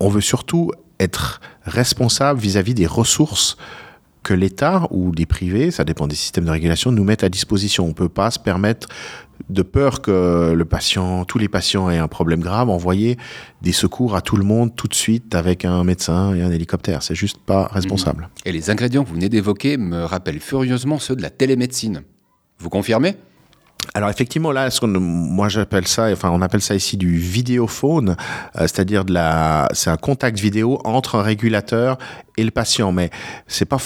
on 0.00 0.08
veut 0.08 0.20
surtout 0.20 0.72
être 1.00 1.40
responsable 1.64 2.38
vis-à-vis 2.38 2.72
-vis 2.72 2.76
des 2.76 2.86
ressources 2.86 3.56
que 4.22 4.34
l'État 4.34 4.86
ou 4.90 5.12
les 5.12 5.26
privés, 5.26 5.70
ça 5.70 5.84
dépend 5.84 6.06
des 6.06 6.16
systèmes 6.16 6.44
de 6.44 6.50
régulation, 6.50 6.92
nous 6.92 7.04
mettent 7.04 7.24
à 7.24 7.28
disposition. 7.28 7.84
On 7.84 7.88
ne 7.88 7.94
peut 7.94 8.08
pas 8.08 8.30
se 8.30 8.38
permettre, 8.38 8.88
de 9.48 9.62
peur 9.62 10.02
que 10.02 10.52
le 10.54 10.64
patient, 10.64 11.24
tous 11.24 11.38
les 11.38 11.48
patients 11.48 11.88
aient 11.90 11.98
un 11.98 12.08
problème 12.08 12.40
grave, 12.40 12.68
envoyer 12.68 13.16
des 13.62 13.72
secours 13.72 14.14
à 14.14 14.20
tout 14.20 14.36
le 14.36 14.44
monde 14.44 14.76
tout 14.76 14.88
de 14.88 14.94
suite 14.94 15.34
avec 15.34 15.64
un 15.64 15.82
médecin 15.84 16.34
et 16.34 16.42
un 16.42 16.50
hélicoptère. 16.50 17.02
C'est 17.02 17.14
juste 17.14 17.38
pas 17.38 17.68
responsable. 17.68 18.28
Et 18.44 18.52
les 18.52 18.70
ingrédients 18.70 19.02
que 19.02 19.08
vous 19.08 19.14
venez 19.14 19.30
d'évoquer 19.30 19.78
me 19.78 20.04
rappellent 20.04 20.40
furieusement 20.40 20.98
ceux 20.98 21.16
de 21.16 21.22
la 21.22 21.30
télémédecine. 21.30 22.02
Vous 22.58 22.68
confirmez? 22.68 23.16
Alors 23.94 24.10
effectivement 24.10 24.52
là, 24.52 24.70
ce 24.70 24.84
moi 24.86 25.48
j'appelle 25.48 25.86
ça, 25.86 26.10
enfin 26.12 26.30
on 26.30 26.42
appelle 26.42 26.60
ça 26.60 26.74
ici 26.74 26.96
du 26.96 27.16
vidéophone, 27.16 28.16
euh, 28.56 28.60
c'est-à-dire 28.60 29.04
de 29.04 29.12
la, 29.12 29.68
c'est 29.72 29.90
un 29.90 29.96
contact 29.96 30.38
vidéo 30.38 30.80
entre 30.84 31.16
un 31.16 31.22
régulateur 31.22 31.98
le 32.44 32.50
patient. 32.50 32.92
Mais 32.92 33.10
c'est 33.46 33.64
pas 33.64 33.78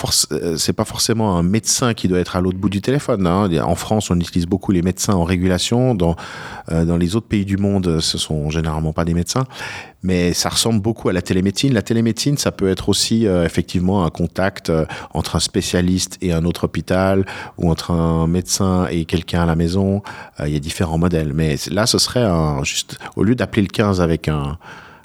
c'est 0.57 0.73
pas 0.73 0.85
forcément 0.85 1.37
un 1.37 1.43
médecin 1.43 1.95
qui 1.95 2.09
doit 2.09 2.19
être 2.19 2.37
à 2.37 2.41
l'autre 2.41 2.59
bout 2.59 2.71
du 2.71 2.81
téléphone. 2.81 3.27
Hein. 3.27 3.51
En 3.63 3.75
France, 3.75 4.11
on 4.11 4.19
utilise 4.19 4.47
beaucoup 4.47 4.73
les 4.73 4.83
médecins 4.83 5.15
en 5.15 5.25
régulation. 5.25 5.95
Dans 5.95 6.17
euh, 6.71 6.85
dans 6.85 6.97
les 6.97 7.17
autres 7.17 7.29
pays 7.29 7.45
du 7.45 7.57
monde, 7.57 8.01
ce 8.01 8.19
sont 8.19 8.51
généralement 8.51 8.93
pas 8.93 9.05
des 9.05 9.15
médecins, 9.15 9.47
mais 10.05 10.35
ça 10.35 10.51
ressemble 10.51 10.81
beaucoup 10.81 11.09
à 11.09 11.13
la 11.13 11.23
télémédecine. 11.23 11.73
La 11.73 11.83
télémédecine, 11.83 12.37
ça 12.37 12.53
peut 12.53 12.69
être 12.69 12.91
aussi 12.91 13.27
euh, 13.27 13.45
effectivement 13.45 14.05
un 14.05 14.11
contact 14.11 14.69
euh, 14.69 14.85
entre 15.15 15.37
un 15.37 15.41
spécialiste 15.41 16.19
et 16.21 16.33
un 16.33 16.45
autre 16.45 16.65
hôpital, 16.65 17.25
ou 17.57 17.71
entre 17.71 17.91
un 17.91 18.27
médecin 18.27 18.87
et 18.91 19.07
quelqu'un 19.07 19.43
à 19.43 19.47
la 19.47 19.57
maison. 19.57 20.03
Euh, 20.41 20.47
il 20.47 20.53
y 20.53 20.57
a 20.57 20.61
différents 20.61 20.99
modèles, 20.99 21.33
mais 21.33 21.57
là, 21.71 21.87
ce 21.87 21.97
serait 21.97 22.25
juste 22.65 22.99
au 23.17 23.23
lieu 23.25 23.35
d'appeler 23.35 23.63
le 23.63 23.69
15 23.69 24.03
avec 24.03 24.29
un 24.29 24.59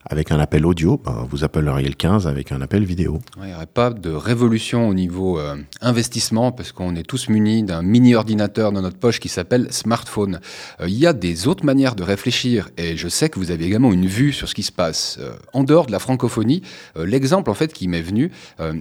avec 0.10 0.32
un 0.32 0.39
appel 0.39 0.66
audio, 0.66 0.98
ben, 0.98 1.28
vous 1.30 1.44
appelleriez 1.44 1.88
le 1.88 1.94
15 1.94 2.25
avec 2.25 2.51
un 2.51 2.62
appel 2.62 2.84
vidéo. 2.84 3.20
Il 3.38 3.48
n'y 3.48 3.54
aurait 3.54 3.68
pas 3.68 3.92
de 3.92 4.10
révolution 4.10 4.89
au 4.89 4.96
niveau 4.96 5.39
euh, 5.39 5.56
investissement 5.82 6.51
parce 6.51 6.72
qu'on 6.72 6.96
est 6.96 7.04
tous 7.04 7.30
munis 7.30 7.63
d'un 7.63 7.84
mini 7.84 8.16
ordinateur 8.16 8.72
dans 8.72 8.82
notre 8.82 8.98
poche 8.98 9.20
qui 9.20 9.30
s'appelle 9.30 9.72
smartphone. 9.72 10.39
Euh, 10.82 10.89
il 10.89 10.98
y 10.98 11.06
a 11.06 11.13
des 11.13 11.48
autres 11.48 11.63
manières 11.63 11.94
de 11.94 12.01
réfléchir 12.01 12.70
et 12.78 12.98
je 12.98 13.08
sais 13.08 13.30
que 13.30 13.38
vous 13.38 13.51
avez 13.51 13.66
également 13.66 13.94
une 13.94 14.08
vue 14.08 14.34
sur 14.34 14.50
ce 14.50 14.56
qui 14.56 14.63
se 14.63 14.72
passe 14.72 15.20
euh, 15.22 15.32
en 15.54 15.63
dehors 15.63 15.86
de 15.86 15.92
la 15.92 16.00
francophonie. 16.00 16.63
L'exemple 16.96 17.51
en 17.51 17.54
fait 17.54 17.72
qui 17.72 17.88
m'est 17.88 18.01
venu, 18.01 18.32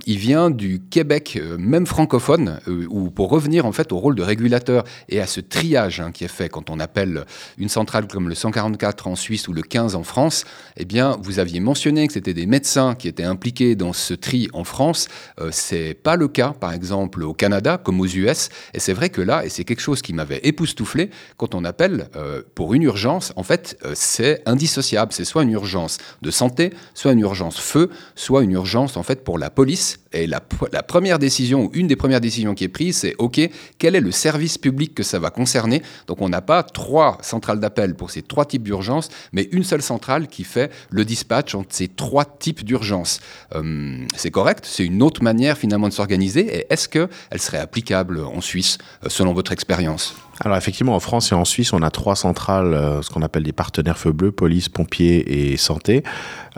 il 0.07 0.19
vient 0.19 0.51
du 0.51 0.81
Québec, 0.81 1.41
même 1.59 1.87
francophone, 1.87 2.59
où 2.89 3.11
pour 3.11 3.29
revenir 3.31 3.67
en 3.67 3.73
fait 3.73 3.93
au 3.93 3.99
rôle 3.99 4.15
de 4.15 4.23
régulateur 4.23 4.85
et 5.09 5.21
à 5.21 5.27
ce 5.27 5.41
triage 5.41 6.01
hein, 6.01 6.11
qui 6.13 6.25
est 6.25 6.29
fait 6.29 6.49
quand 6.49 6.71
on 6.71 6.81
appelle 6.81 7.25
une 7.59 7.69
centrale 7.69 8.07
comme 8.07 8.29
le 8.29 8.35
144 8.35 9.07
en 9.07 9.17
Suisse 9.17 9.49
ou 9.49 9.53
le 9.53 9.63
15 9.63 9.95
en 9.95 10.03
France, 10.03 10.45
eh 10.77 10.85
bien 10.85 11.18
vous 11.21 11.39
aviez 11.39 11.61
mentionné 11.61 12.07
que 12.07 12.13
c'était 12.13 12.35
des 12.35 12.47
médecins 12.47 12.95
qui 12.95 13.09
étaient 13.09 13.25
impliqués 13.25 13.75
dans 13.77 13.93
ce 13.93 14.15
tri 14.15 14.49
en 14.53 14.65
France. 14.65 15.09
Euh, 15.41 15.51
c'est 15.53 15.95
pas 15.95 16.17
le 16.17 16.29
cas, 16.29 16.55
par 16.59 16.73
exemple, 16.73 17.23
au 17.23 17.35
Canada 17.35 17.79
comme 17.83 18.01
aux 18.01 18.07
US. 18.07 18.49
Et 18.75 18.81
c'est 18.81 18.93
vrai 18.93 19.11
que 19.11 19.21
là, 19.21 19.45
et 19.45 19.49
c'est 19.49 19.65
quelque 19.65 19.81
chose 19.81 20.03
qui 20.03 20.13
m'avait 20.13 20.41
époustouflé, 20.43 21.11
quand 21.37 21.55
on 21.55 21.65
appelle 21.65 22.09
euh, 22.17 22.43
pour 22.55 22.75
une 22.75 22.83
urgence, 22.83 23.33
en 23.37 23.43
fait, 23.43 23.79
euh, 23.85 23.93
c'est 23.95 24.43
indissociable. 24.47 25.13
C'est 25.13 25.25
soit 25.25 25.43
une 25.43 25.53
urgence 25.53 25.99
de 26.23 26.31
santé, 26.31 26.73
soit 26.95 27.13
une 27.13 27.21
urgence 27.21 27.59
feu, 27.59 27.91
soit 28.15 28.43
une 28.43 28.53
urgence 28.53 28.97
en 28.97 29.03
fait 29.03 29.25
pour 29.25 29.39
la 29.39 29.51
police. 29.51 30.01
Et 30.13 30.27
la, 30.27 30.41
la 30.73 30.83
première 30.83 31.19
décision 31.19 31.65
ou 31.65 31.71
une 31.75 31.87
des 31.87 31.97
premières 31.97 32.21
décisions 32.21 32.55
qui 32.55 32.65
est 32.65 32.69
prise, 32.69 32.99
c'est 32.99 33.15
OK, 33.19 33.41
quel 33.79 33.95
est 33.95 34.01
le 34.01 34.11
service 34.11 34.57
public 34.57 34.95
que 34.95 35.03
ça 35.03 35.19
va 35.19 35.31
concerner? 35.31 35.83
Donc 36.07 36.23
on 36.23 36.29
n'a 36.31 36.41
pas 36.41 36.63
trois 36.63 37.19
centrales 37.21 37.61
d'appel 37.61 37.95
pour 37.95 38.11
ces 38.11 38.23
trois 38.23 38.47
types 38.47 38.63
d'urgence, 38.63 39.11
mais 39.33 39.49
une 39.53 39.65
seule 39.65 39.83
centrale 39.83 40.29
qui 40.29 40.45
fait 40.45 40.71
le 40.91 40.98
dispatch 41.03 41.55
entre 41.55 41.75
ces 41.75 41.89
trois 41.89 42.25
types 42.25 42.65
d'urgence. 42.65 43.21
Euh, 43.55 44.07
c'est 44.17 44.31
correct, 44.31 44.65
c'est 44.67 44.85
une 44.85 45.03
autre 45.03 45.23
manière 45.23 45.57
finalement 45.57 45.89
de 45.89 45.95
s'organiser. 45.95 46.59
Et 46.59 46.67
est-ce 46.71 46.89
qu'elle 46.89 47.41
serait 47.41 47.59
applicable 47.59 48.21
en 48.21 48.41
Suisse, 48.41 48.79
euh, 49.05 49.09
selon 49.09 49.33
votre 49.33 49.53
expérience? 49.53 50.15
Alors 50.45 50.57
effectivement, 50.57 50.95
en 50.95 51.01
France 51.01 51.33
et 51.33 51.35
en 51.35 51.45
Suisse, 51.45 51.73
on 51.73 51.83
a 51.83 51.91
trois 51.91 52.15
centrales, 52.15 52.73
euh, 52.73 53.03
ce 53.03 53.11
qu'on 53.11 53.23
appelle 53.23 53.43
des 53.43 53.53
partenaires 53.53 53.99
feu 53.99 54.13
bleu, 54.13 54.31
police, 54.31 54.69
pompiers 54.69 55.51
et 55.51 55.57
santé, 55.57 56.05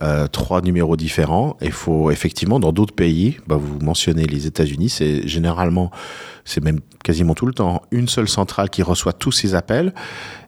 euh, 0.03 0.27
trois 0.27 0.61
numéros 0.61 0.97
différents. 0.97 1.57
Il 1.63 1.73
faut 1.73 2.11
effectivement, 2.11 2.61
dans 2.61 2.73
d'autres 2.73 2.95
pays, 2.95 3.39
bah, 3.47 3.57
vous 3.57 3.79
mentionnez 3.81 4.25
les 4.25 4.47
États-Unis, 4.47 4.91
c'est 4.91 5.27
généralement, 5.27 5.91
c'est 6.45 6.63
même 6.63 6.81
quasiment 7.03 7.35
tout 7.35 7.47
le 7.47 7.55
temps, 7.55 7.81
une 7.91 8.09
seule 8.09 8.29
centrale 8.29 8.69
qui 8.69 8.83
reçoit 8.83 9.15
tous 9.15 9.33
ces 9.33 9.55
appels 9.55 9.95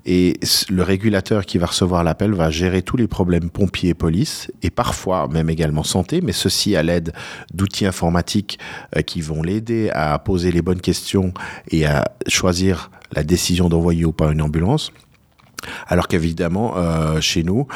et 0.04 0.38
le 0.68 0.82
régulateur 0.82 1.46
qui 1.46 1.56
va 1.58 1.66
recevoir 1.66 2.04
l'appel 2.04 2.32
va 2.32 2.50
gérer 2.50 2.82
tous 2.82 2.96
les 2.96 3.06
problèmes 3.06 3.48
pompiers 3.50 3.94
police 3.94 4.50
et 4.62 4.70
parfois 4.70 5.28
même 5.28 5.48
également 5.48 5.84
santé, 5.84 6.20
mais 6.20 6.32
ceci 6.32 6.76
à 6.76 6.82
l'aide 6.82 7.12
d'outils 7.54 7.86
informatiques 7.86 8.58
euh, 8.96 9.00
qui 9.00 9.22
vont 9.22 9.42
l'aider 9.42 9.90
à 9.94 10.18
poser 10.18 10.52
les 10.52 10.60
bonnes 10.60 10.80
questions 10.80 11.32
et 11.70 11.86
à 11.86 12.04
choisir 12.28 12.90
la 13.12 13.24
décision 13.24 13.68
d'envoyer 13.68 14.04
ou 14.04 14.12
pas 14.12 14.32
une 14.32 14.42
ambulance. 14.42 14.92
Alors 15.86 16.08
qu'évidemment, 16.08 16.74
euh, 16.76 17.20
chez 17.20 17.44
nous, 17.44 17.68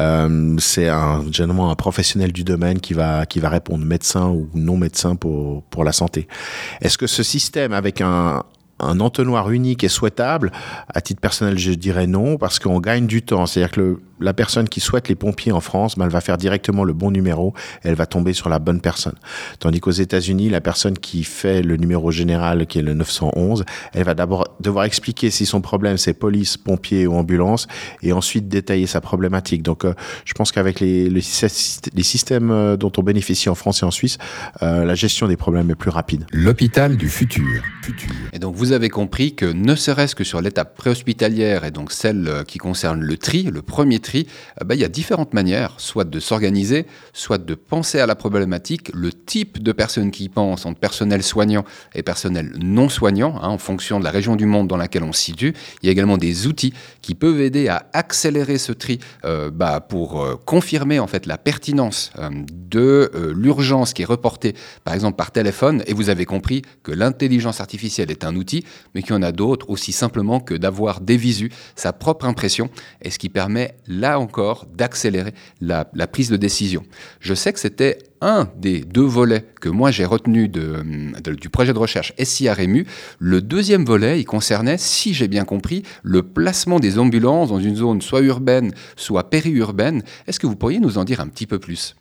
euh, 0.00 0.56
c'est 0.58 0.88
un, 0.88 1.24
généralement 1.30 1.70
un 1.70 1.74
professionnel 1.74 2.32
du 2.32 2.42
domaine 2.42 2.80
qui 2.80 2.94
va, 2.94 3.26
qui 3.26 3.38
va 3.38 3.50
répondre 3.50 3.84
médecin 3.84 4.28
ou 4.28 4.48
non 4.54 4.76
médecin 4.76 5.14
pour, 5.14 5.62
pour 5.64 5.84
la 5.84 5.92
santé. 5.92 6.26
Est-ce 6.80 6.96
que 6.96 7.06
ce 7.06 7.22
système 7.22 7.72
avec 7.72 8.00
un, 8.00 8.44
un 8.80 9.00
entonnoir 9.00 9.50
unique 9.50 9.84
est 9.84 9.88
souhaitable 9.88 10.52
À 10.92 11.00
titre 11.00 11.20
personnel, 11.20 11.58
je 11.58 11.72
dirais 11.72 12.06
non, 12.06 12.36
parce 12.36 12.58
qu'on 12.58 12.80
gagne 12.80 13.06
du 13.06 13.22
temps. 13.22 13.46
C'est-à-dire 13.46 13.70
que 13.70 13.80
le, 13.80 14.00
la 14.20 14.32
personne 14.32 14.68
qui 14.68 14.80
souhaite 14.80 15.08
les 15.08 15.14
pompiers 15.14 15.52
en 15.52 15.60
France, 15.60 15.96
ben, 15.96 16.06
elle 16.06 16.10
va 16.10 16.20
faire 16.20 16.38
directement 16.38 16.84
le 16.84 16.92
bon 16.92 17.10
numéro 17.10 17.54
et 17.84 17.88
elle 17.88 17.94
va 17.94 18.06
tomber 18.06 18.32
sur 18.32 18.48
la 18.48 18.58
bonne 18.58 18.80
personne. 18.80 19.14
Tandis 19.58 19.80
qu'aux 19.80 19.90
États-Unis, 19.90 20.48
la 20.48 20.60
personne 20.60 20.98
qui 20.98 21.24
fait 21.24 21.62
le 21.62 21.76
numéro 21.76 22.10
général, 22.10 22.66
qui 22.66 22.78
est 22.78 22.82
le 22.82 22.94
911, 22.94 23.64
elle 23.92 24.04
va 24.04 24.14
d'abord 24.14 24.48
devoir 24.60 24.84
expliquer 24.84 25.30
si 25.30 25.46
son 25.46 25.60
problème 25.60 25.96
c'est 25.98 26.14
police, 26.14 26.56
pompiers 26.56 27.06
ou 27.06 27.14
ambulance 27.14 27.66
et 28.02 28.12
ensuite 28.12 28.48
détailler 28.48 28.86
sa 28.86 29.00
problématique. 29.00 29.62
Donc, 29.62 29.84
euh, 29.84 29.94
je 30.24 30.32
pense 30.34 30.52
qu'avec 30.52 30.80
les, 30.80 31.08
les, 31.10 31.20
systèmes 31.20 32.50
euh, 32.50 32.76
dont 32.76 32.92
on 32.96 33.02
bénéficie 33.02 33.48
en 33.48 33.54
France 33.54 33.82
et 33.82 33.86
en 33.86 33.90
Suisse, 33.90 34.18
euh, 34.62 34.84
la 34.84 34.94
gestion 34.94 35.28
des 35.28 35.36
problèmes 35.36 35.70
est 35.70 35.74
plus 35.74 35.90
rapide. 35.90 36.26
L'hôpital 36.32 36.96
du 36.96 37.08
futur. 37.08 37.62
Et 38.32 38.38
donc, 38.38 38.54
vous 38.54 38.72
avez 38.74 38.90
compris 38.90 39.34
que 39.34 39.46
ne 39.46 39.74
serait-ce 39.74 40.14
que 40.14 40.24
sur 40.24 40.40
l'étape 40.40 40.76
préhospitalière 40.76 41.64
et 41.64 41.70
donc 41.70 41.92
celle 41.92 42.44
qui 42.46 42.58
concerne 42.58 43.00
le 43.00 43.16
tri, 43.16 43.44
le 43.44 43.62
premier 43.62 43.98
tri, 43.98 44.26
euh, 44.60 44.64
bah, 44.64 44.74
il 44.74 44.80
y 44.80 44.84
a 44.84 44.88
différentes 44.88 45.34
manières, 45.34 45.74
soit 45.78 46.04
de 46.04 46.20
s'organiser, 46.20 46.86
soit 47.12 47.38
de 47.38 47.54
penser 47.54 48.00
à 48.00 48.06
la 48.06 48.14
problématique, 48.14 48.90
le 48.94 49.12
type 49.12 49.62
de 49.62 49.72
personnes 49.72 50.10
qui 50.10 50.24
y 50.24 50.28
pensent 50.28 50.66
entre 50.66 50.78
personnel 50.78 51.22
soignant 51.22 51.64
et 51.94 52.02
personnel 52.02 52.52
non 52.60 52.88
soignant, 52.88 53.36
hein, 53.42 53.48
en 53.48 53.58
fonction 53.58 53.98
de 53.98 54.04
la 54.04 54.10
région 54.10 54.36
du 54.36 54.46
monde 54.46 54.68
dans 54.68 54.76
laquelle 54.76 55.04
on 55.04 55.12
se 55.12 55.22
situe. 55.22 55.54
Il 55.82 55.86
y 55.86 55.88
a 55.88 55.92
également 55.92 56.18
des 56.18 56.46
outils 56.46 56.74
qui 57.02 57.14
peuvent 57.14 57.40
aider 57.40 57.68
à 57.68 57.88
accélérer 57.92 58.58
ce 58.58 58.72
tri 58.72 58.98
euh, 59.24 59.50
bah, 59.50 59.80
pour 59.80 60.22
euh, 60.22 60.36
confirmer 60.44 60.98
en 60.98 61.06
fait 61.06 61.26
la 61.26 61.38
pertinence 61.38 62.12
de 62.52 63.10
l'urgence 63.34 63.92
qui 63.92 64.02
est 64.02 64.06
reportée, 64.06 64.54
par 64.84 64.94
exemple 64.94 65.16
par 65.16 65.30
téléphone. 65.30 65.82
Et 65.86 65.94
vous 65.94 66.10
avez 66.10 66.24
compris 66.24 66.62
que 66.82 66.92
l'intelligence 66.92 67.60
artificielle 67.60 68.10
est 68.10 68.24
un 68.24 68.36
outil, 68.36 68.53
mais 68.94 69.02
qu'il 69.02 69.12
y 69.12 69.18
en 69.18 69.22
a 69.22 69.32
d'autres 69.32 69.70
aussi 69.70 69.92
simplement 69.92 70.38
que 70.40 70.54
d'avoir 70.54 71.00
des 71.00 71.16
visus, 71.16 71.50
sa 71.74 71.92
propre 71.92 72.26
impression, 72.26 72.68
et 73.02 73.10
ce 73.10 73.18
qui 73.18 73.28
permet 73.28 73.74
là 73.86 74.20
encore, 74.20 74.66
d'accélérer 74.72 75.32
la, 75.60 75.84
prise 76.06 76.28
de 76.28 76.36
décision. 76.36 76.84
Je 77.20 77.34
sais 77.34 77.52
que 77.52 77.58
c'était 77.58 77.98
un 78.20 78.48
des 78.56 78.80
deux 78.80 79.02
volets 79.02 79.44
que 79.60 79.68
moi 79.68 79.90
j'ai 79.90 80.04
retenu 80.04 80.48
du 80.48 81.50
projet 81.50 81.72
de 81.72 81.78
recherche 81.78 82.12
SIRMU. 82.18 82.86
Le 83.18 83.42
deuxième 83.42 83.84
volet, 83.84 84.20
il 84.20 84.24
concernait, 84.24 84.78
si 84.78 85.14
j'ai 85.14 85.28
bien 85.28 85.44
compris, 85.44 85.82
le 86.02 86.22
placement 86.22 86.78
des 86.78 86.98
ambulances 86.98 87.48
dans 87.48 87.60
une 87.60 87.76
zone 87.76 88.02
soit 88.02 88.20
urbaine, 88.20 88.72
soit 88.96 89.30
périurbaine. 89.30 90.02
Est-ce 90.26 90.38
que 90.38 90.46
vous 90.46 90.56
pourriez 90.56 90.78
nous 90.78 90.98
en 90.98 91.04
dire 91.04 91.20
un 91.20 91.28
petit 91.28 91.46
peu 91.46 91.58
plus? 91.58 91.96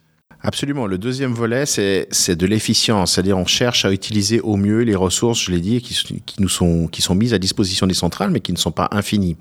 Absolument. 0.45 0.88
Le 0.88 0.97
deuxième 0.97 1.31
volet, 1.31 1.65
c'est, 1.65 2.35
de 2.35 2.45
l'efficience. 2.45 3.13
C'est-à-dire, 3.13 3.38
on 3.38 3.45
cherche 3.45 3.85
à 3.85 3.93
utiliser 3.93 4.41
au 4.41 4.57
mieux 4.57 4.81
les 4.81 4.93
ressources, 4.93 5.41
je 5.41 5.51
l'ai 5.51 5.62
dit, 5.62 5.81
qui, 5.81 6.21
qui, 6.25 6.41
nous 6.41 6.50
sont, 6.50 6.88
qui 6.88 7.01
sont 7.01 7.15
mises 7.15 7.33
à 7.33 7.39
disposition 7.39 7.88
des 7.88 7.93
centrales, 7.93 8.29
mais 8.29 8.41
qui 8.41 8.51
ne 8.51 8.57
sont 8.57 8.71
pas 8.71 8.89
infinies. 8.91 9.38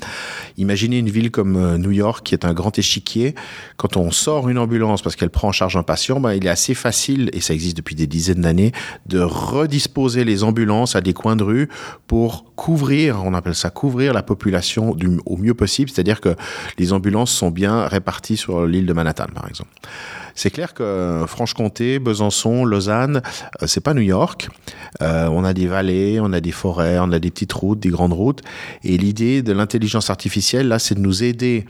Imaginez 0.59 0.99
une 0.99 1.11
ville 1.11 1.33
comme 1.33 1.57
euh, 1.57 1.77
New 1.77 1.91
York, 1.91 2.25
qui 2.25 2.37
est 2.37 2.45
un 2.45 2.53
grand 2.53 2.79
échiquier. 2.79 3.35
Quand 3.79 3.97
on 3.97 4.13
sort 4.13 4.49
une 4.49 4.59
ambulance 4.59 5.03
parce 5.03 5.17
qu'elle 5.17 5.31
prend 5.31 5.49
en 5.49 5.53
charge 5.53 5.77
un 5.77 5.83
patient, 5.83 6.21
ben, 6.21 6.35
il 6.35 6.47
est 6.47 6.51
assez 6.51 6.75
facile, 6.75 7.31
et 7.33 7.41
ça 7.41 7.53
existe 7.53 7.77
depuis 7.77 7.97
des 7.97 8.07
dizaines 8.07 8.43
d'années, 8.43 8.71
de 9.07 9.19
redisposer 9.19 10.23
les 10.23 10.45
ambulances 10.45 10.95
à 10.95 11.01
des 11.01 11.15
coins 11.15 11.35
de 11.35 11.43
rue 11.43 11.69
pour 12.07 12.45
couvrir, 12.55 13.25
on 13.25 13.35
appelle 13.35 13.57
ça 13.57 13.71
couvrir 13.71 14.13
la 14.15 14.23
population 14.23 14.95
du, 14.95 15.19
au 15.27 15.37
mieux 15.37 15.55
possible. 15.55 15.91
C'est-à-dire 15.91 16.21
que 16.21 16.37
les 16.79 16.93
ambulances 16.93 17.33
sont 17.33 17.51
bien 17.51 17.89
réparties 17.89 18.37
sur 18.37 18.67
l'île 18.67 18.87
de 18.87 18.93
Manhattan, 18.93 19.27
par 19.35 19.49
exemple. 19.49 19.71
C'est 20.35 20.51
clair 20.51 20.75
que 20.75 21.25
Franche-Comté, 21.27 21.99
Besançon, 21.99 22.65
Lausanne, 22.65 23.23
euh, 23.63 23.67
c'est 23.67 23.81
pas 23.81 23.95
New 23.95 24.03
York. 24.03 24.49
Euh, 25.03 25.29
on 25.29 25.45
a 25.45 25.53
des 25.53 25.67
vallées, 25.67 26.21
on 26.21 26.33
a 26.33 26.41
des 26.41 26.53
forêts, 26.53 26.99
on 26.99 27.13
a 27.13 27.19
des 27.19 27.31
petites 27.31 27.53
routes, 27.53 27.81
des 27.81 27.91
grandes 27.91 28.13
routes. 28.13 28.43
Et 28.83 28.97
l'idée 28.97 29.43
de 29.43 29.53
l'intelligence 29.53 30.11
artificielle, 30.11 30.69
là, 30.69 30.79
c'est 30.79 30.95
de 30.95 31.01
nous 31.01 31.23
aider 31.23 31.67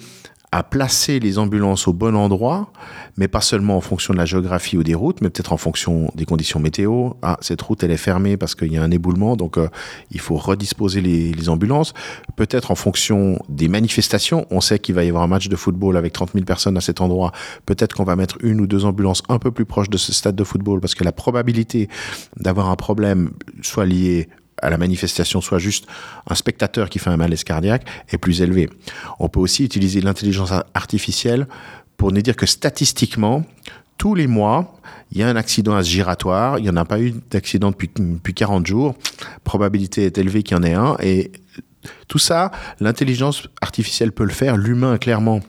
à 0.53 0.63
placer 0.63 1.19
les 1.19 1.39
ambulances 1.39 1.89
au 1.89 1.95
bon 1.95 2.15
endroit, 2.15 2.71
mais 3.17 3.27
pas 3.27 3.41
seulement 3.41 3.79
en 3.79 3.81
fonction 3.81 4.13
de 4.13 4.19
la 4.19 4.27
géographie 4.27 4.77
ou 4.77 4.83
des 4.83 4.95
routes, 4.95 5.23
mais 5.23 5.31
peut-être 5.31 5.55
en 5.55 5.57
fonction 5.57 6.11
des 6.15 6.27
conditions 6.27 6.61
météo. 6.61 7.13
Ah, 7.23 7.39
cette 7.41 7.63
route, 7.63 7.83
elle 7.83 7.91
est 7.91 7.97
fermée 7.97 8.37
parce 8.37 8.55
qu'il 8.55 8.71
y 8.71 8.77
a 8.77 8.83
un 8.83 8.91
éboulement, 8.91 9.35
donc 9.35 9.57
euh, 9.57 9.69
il 10.11 10.21
faut 10.21 10.37
redisposer 10.37 11.01
les, 11.01 11.49
ambulances. 11.49 11.95
Peut-être 12.37 12.71
en 12.71 12.75
fonction 12.75 13.39
des 13.49 13.67
manifestations. 13.67 14.47
On 14.51 14.61
sait 14.61 14.79
qu'il 14.79 14.95
va 14.95 15.03
y 15.03 15.09
avoir 15.09 15.25
un 15.25 15.27
match 15.27 15.49
de 15.49 15.57
football 15.57 15.97
avec 15.97 16.13
30 16.13 16.33
000 16.35 16.45
personnes 16.45 16.77
à 16.77 16.81
cet 16.81 17.01
endroit. 17.01 17.33
Peut-être 17.67 17.97
qu'on 17.97 18.05
va 18.05 18.15
mettre 18.15 18.37
une 18.43 18.61
ou 18.61 18.67
deux 18.67 18.85
ambulances 18.85 19.23
un 19.29 19.39
peu 19.39 19.51
plus 19.51 19.65
proches 19.65 19.91
de 19.91 19.97
ce 19.97 20.13
stade 20.13 20.37
de 20.37 20.45
football 20.45 20.81
parce 20.81 20.95
que 20.95 21.03
la 21.03 21.13
probabilité 21.13 21.89
d'avoir 22.37 22.69
un 22.69 22.77
problème 22.77 23.31
soit 23.63 23.87
lié 23.87 24.29
à 24.63 24.71
la 24.71 24.79
manifestation 24.79 25.41
soit 25.41 25.59
juste 25.59 25.87
un 26.29 26.35
spectateur 26.35 26.89
qui 26.89 26.99
fait 26.99 27.11
un 27.11 27.17
malaise 27.17 27.45
cardiaque 27.45 27.85
est 28.09 28.19
plus 28.19 28.41
élevé. 28.41 28.71
On 29.19 29.29
peut 29.29 29.41
aussi 29.41 29.65
utiliser 29.65 30.01
l'intelligence 30.01 30.53
artificielle 30.75 31.47
pour 31.97 32.13
nous 32.13 32.23
dire 32.23 32.37
que 32.37 32.47
statistiquement, 32.47 33.45
tous 33.99 34.15
les 34.15 34.27
mois, 34.27 34.81
il 35.13 35.19
y 35.19 35.23
a 35.23 35.29
un 35.29 35.37
accident 35.37 35.75
à 35.75 35.83
ce 35.85 35.91
il 35.91 36.63
n'y 36.63 36.71
en 36.71 36.77
a 36.77 36.85
pas 36.85 37.01
eu 37.01 37.15
d'accident 37.31 37.71
depuis, 37.71 37.91
depuis 37.97 38.35
40 38.35 38.67
jours, 38.67 38.95
probabilité 39.45 40.07
est 40.07 40.19
élevée 40.19 40.43
qu'il 40.43 40.57
y 40.57 40.61
en 40.61 40.63
ait 40.63 40.75
un, 40.75 40.97
et 41.01 41.31
tout 42.09 42.19
ça, 42.19 42.51
l'intelligence 42.81 43.49
artificielle 43.61 44.13
peut 44.13 44.25
le 44.25 44.33
faire, 44.33 44.57
l'humain 44.57 44.99
clairement 44.99 45.41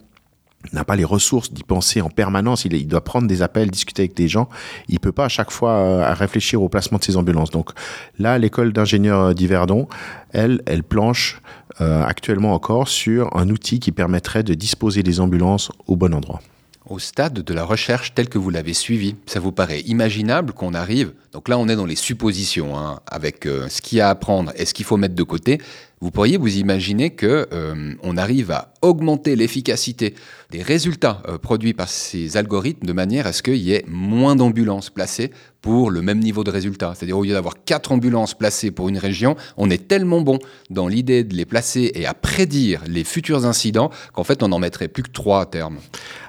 n'a 0.71 0.85
pas 0.85 0.95
les 0.95 1.03
ressources 1.03 1.51
d'y 1.51 1.63
penser 1.63 2.01
en 2.01 2.09
permanence. 2.09 2.65
Il, 2.65 2.87
doit 2.87 3.03
prendre 3.03 3.27
des 3.27 3.41
appels, 3.41 3.69
discuter 3.69 4.03
avec 4.03 4.15
des 4.15 4.27
gens. 4.27 4.47
Il 4.87 4.99
peut 4.99 5.11
pas 5.11 5.25
à 5.25 5.29
chaque 5.29 5.51
fois 5.51 5.71
euh, 5.71 6.13
réfléchir 6.13 6.61
au 6.61 6.69
placement 6.69 6.97
de 6.97 7.03
ses 7.03 7.17
ambulances. 7.17 7.49
Donc 7.49 7.71
là, 8.19 8.37
l'école 8.37 8.71
d'ingénieurs 8.71 9.35
d'Yverdon, 9.35 9.87
elle, 10.31 10.61
elle 10.65 10.83
planche 10.83 11.41
euh, 11.81 12.03
actuellement 12.03 12.53
encore 12.53 12.87
sur 12.87 13.35
un 13.35 13.49
outil 13.49 13.79
qui 13.79 13.91
permettrait 13.91 14.43
de 14.43 14.53
disposer 14.53 15.03
des 15.03 15.19
ambulances 15.19 15.71
au 15.87 15.95
bon 15.95 16.13
endroit. 16.13 16.39
Au 16.85 16.99
stade 16.99 17.39
de 17.39 17.53
la 17.53 17.63
recherche 17.63 18.13
telle 18.13 18.27
que 18.27 18.37
vous 18.37 18.49
l'avez 18.49 18.73
suivie, 18.73 19.15
ça 19.25 19.39
vous 19.39 19.53
paraît 19.53 19.79
imaginable 19.81 20.51
qu'on 20.51 20.73
arrive, 20.73 21.13
donc 21.31 21.47
là 21.47 21.57
on 21.57 21.69
est 21.69 21.77
dans 21.77 21.85
les 21.85 21.95
suppositions, 21.95 22.77
hein, 22.77 22.99
avec 23.07 23.45
euh, 23.45 23.69
ce 23.69 23.81
qu'il 23.81 23.99
y 23.99 24.01
a 24.01 24.07
à 24.07 24.11
apprendre 24.11 24.51
et 24.57 24.65
ce 24.65 24.73
qu'il 24.73 24.85
faut 24.85 24.97
mettre 24.97 25.15
de 25.15 25.23
côté, 25.23 25.61
vous 26.03 26.11
pourriez 26.11 26.35
vous 26.35 26.57
imaginer 26.57 27.11
que 27.11 27.47
euh, 27.53 27.93
on 28.03 28.17
arrive 28.17 28.51
à 28.51 28.73
augmenter 28.81 29.37
l'efficacité 29.37 30.15
des 30.51 30.61
résultats 30.61 31.23
euh, 31.29 31.37
produits 31.37 31.73
par 31.73 31.87
ces 31.87 32.35
algorithmes 32.35 32.85
de 32.85 32.91
manière 32.91 33.25
à 33.25 33.31
ce 33.31 33.41
qu'il 33.41 33.55
y 33.55 33.71
ait 33.71 33.85
moins 33.87 34.35
d'ambulances 34.35 34.89
placées 34.89 35.31
pour 35.61 35.89
le 35.89 36.01
même 36.01 36.19
niveau 36.19 36.43
de 36.43 36.51
résultat. 36.51 36.91
C'est-à-dire 36.93 37.17
au 37.17 37.23
lieu 37.23 37.31
d'avoir 37.31 37.63
quatre 37.63 37.93
ambulances 37.93 38.33
placées 38.33 38.69
pour 38.69 38.89
une 38.89 38.97
région, 38.97 39.37
on 39.55 39.69
est 39.69 39.87
tellement 39.87 40.19
bon 40.19 40.39
dans 40.69 40.89
l'idée 40.89 41.23
de 41.23 41.33
les 41.35 41.45
placer 41.45 41.89
et 41.95 42.05
à 42.05 42.13
prédire 42.13 42.81
les 42.85 43.05
futurs 43.05 43.45
incidents 43.45 43.89
qu'en 44.11 44.25
fait 44.25 44.43
on 44.43 44.49
n'en 44.49 44.59
mettrait 44.59 44.89
plus 44.89 45.03
que 45.03 45.11
trois 45.11 45.39
à 45.39 45.45
terme. 45.45 45.77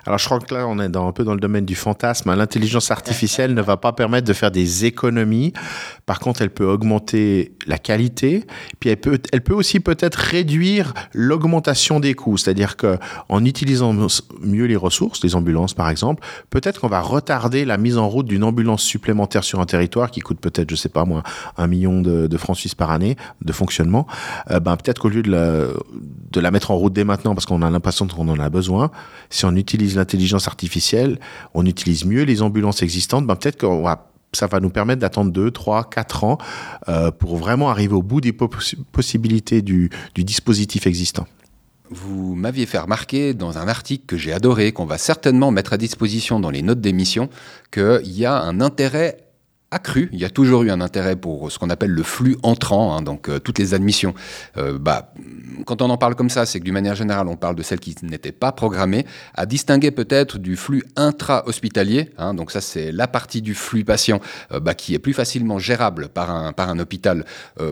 Alors 0.07 0.19
je 0.19 0.27
crois 0.27 0.39
que 0.39 0.55
là 0.55 0.69
on 0.69 0.79
est 0.79 0.97
un 0.97 1.13
peu 1.13 1.25
dans 1.25 1.35
le 1.35 1.41
domaine 1.41 1.65
du 1.65 1.75
fantasme. 1.75 2.33
L'intelligence 2.33 2.93
artificielle 2.93 3.55
ne 3.55 3.63
va 3.63 3.77
pas 3.77 3.93
permettre 3.93 4.29
de 4.29 4.33
faire 4.33 4.53
des 4.53 4.85
économies. 4.85 5.53
Par 6.07 6.21
contre, 6.21 6.43
elle 6.43 6.51
peut 6.51 6.67
augmenter 6.67 7.57
la 7.67 7.79
qualité. 7.79 8.45
Puis 8.79 8.91
elle 8.91 8.99
peut, 8.99 9.19
elle 9.33 9.41
peut 9.41 9.55
aussi 9.55 9.64
peut-être 9.81 10.17
réduire 10.17 10.95
l'augmentation 11.13 12.01
des 12.01 12.15
coûts. 12.15 12.37
C'est-à-dire 12.37 12.77
que 12.77 12.99
en 13.29 13.45
utilisant 13.45 13.95
mieux 14.41 14.67
les 14.67 14.77
ressources, 14.77 15.23
les 15.23 15.35
ambulances 15.35 15.75
par 15.75 15.89
exemple, 15.89 16.23
peut-être 16.51 16.81
qu'on 16.81 16.89
va 16.89 17.01
retarder 17.01 17.65
la 17.65 17.77
mise 17.79 17.99
en 17.99 18.09
route 18.09 18.27
d'une 18.27 18.45
ambulance 18.45 18.83
supplémentaire 18.83 19.45
sur 19.45 19.61
un 19.61 19.67
territoire 19.67 20.11
qui 20.11 20.21
coûte 20.21 20.41
peut-être, 20.41 20.71
je 20.71 20.77
sais 20.77 20.89
pas 20.89 21.05
moi, 21.05 21.23
un 21.57 21.67
million 21.67 22.01
de, 22.01 22.37
francs 22.37 22.57
suisses 22.57 22.75
par 22.75 22.91
année 22.91 23.17
de 23.43 23.53
fonctionnement. 23.53 24.07
Euh, 24.51 24.61
ben 24.61 24.77
peut-être 24.77 25.01
qu'au 25.01 25.09
lieu 25.09 25.23
de 25.23 25.31
la, 25.31 25.67
de 26.33 26.41
la 26.41 26.51
mettre 26.51 26.71
en 26.71 26.77
route 26.77 26.93
dès 26.93 27.05
maintenant 27.05 27.35
parce 27.35 27.47
qu'on 27.47 27.63
a 27.63 27.71
l'impression 27.71 28.07
qu'on 28.07 28.29
en 28.29 28.39
a 28.39 28.51
besoin, 28.51 28.91
si 29.31 29.45
on 29.45 29.55
utilise 29.57 29.97
l'intelligence 29.97 30.47
artificielle, 30.49 31.19
on 31.55 31.65
utilise 31.65 32.05
mieux 32.05 32.23
les 32.23 32.43
ambulances 32.43 32.83
existantes, 32.83 33.27
ben 33.27 33.37
peut-être 33.37 33.61
qu'on 33.61 33.83
va 33.83 34.14
ça 34.37 34.47
va 34.47 34.61
nous 34.61 34.71
permettre 34.71 35.01
d'attendre 35.01 35.33
2, 35.33 35.51
3, 35.51 35.91
4 35.91 36.25
ans 36.25 36.39
euh, 36.89 37.11
pour 37.11 37.37
vraiment 37.37 37.71
arriver 37.71 37.95
au 37.95 38.03
bout 38.03 38.21
des 38.21 38.33
possibilités 38.33 39.63
du, 39.63 39.91
du 40.15 40.25
dispositif 40.25 40.87
existant. 40.87 41.27
Vous 41.91 42.35
m'aviez 42.35 42.67
fait 42.67 42.79
remarquer 42.79 43.35
dans 43.35 43.59
un 43.59 43.69
article 43.69 44.07
que 44.07 44.17
j'ai 44.17 44.33
adoré, 44.33 44.73
qu'on 44.73 44.87
va 44.87 44.99
certainement 44.99 45.51
mettre 45.51 45.75
à 45.75 45.77
disposition 45.77 46.41
dans 46.41 46.51
les 46.51 46.63
notes 46.63 46.81
d'émission, 46.81 47.29
qu'il 47.71 48.11
y 48.13 48.25
a 48.25 48.41
un 48.41 48.61
intérêt 48.61 49.24
accru. 49.75 50.09
Il 50.13 50.21
y 50.21 50.25
a 50.25 50.31
toujours 50.31 50.63
eu 50.63 50.71
un 50.71 50.81
intérêt 50.81 51.17
pour 51.17 51.51
ce 51.51 51.59
qu'on 51.59 51.69
appelle 51.69 51.91
le 51.91 52.03
flux 52.05 52.37
entrant, 52.43 52.97
hein, 52.97 53.03
donc 53.03 53.29
euh, 53.29 53.41
toutes 53.41 53.59
les 53.59 53.75
admissions. 53.75 54.15
Euh, 54.57 54.79
bah, 54.79 55.13
quand 55.67 55.83
on 55.83 55.91
en 55.91 55.99
parle 55.99 56.15
comme 56.15 56.31
ça, 56.31 56.47
c'est 56.47 56.61
que 56.61 56.65
d'une 56.65 56.75
manière 56.75 56.95
générale, 56.95 57.27
on 57.27 57.37
parle 57.37 57.57
de 57.57 57.63
celles 57.63 57.81
qui 57.81 57.97
n'étaient 58.03 58.33
pas 58.33 58.53
programmées, 58.53 59.05
à 59.35 59.47
distinguer 59.47 59.91
peut-être 59.91 60.39
du 60.39 60.57
flux 60.57 60.85
intra-hospitalier. 60.95 62.11
Hein, 62.19 62.35
donc 62.35 62.53
ça, 62.53 62.61
c'est 62.61 62.93
la 62.93 63.09
partie 63.09 63.43
du 63.43 63.55
flux 63.55 63.85
patient 63.85 64.21
euh, 64.53 64.61
bah, 64.61 64.75
qui 64.75 64.95
est 64.95 65.01
plus 65.01 65.13
facilement 65.13 65.59
gérable 65.59 66.09
par 66.09 66.31
un, 66.31 66.53
par 66.53 66.69
un 66.69 66.79
hôpital 66.79 67.25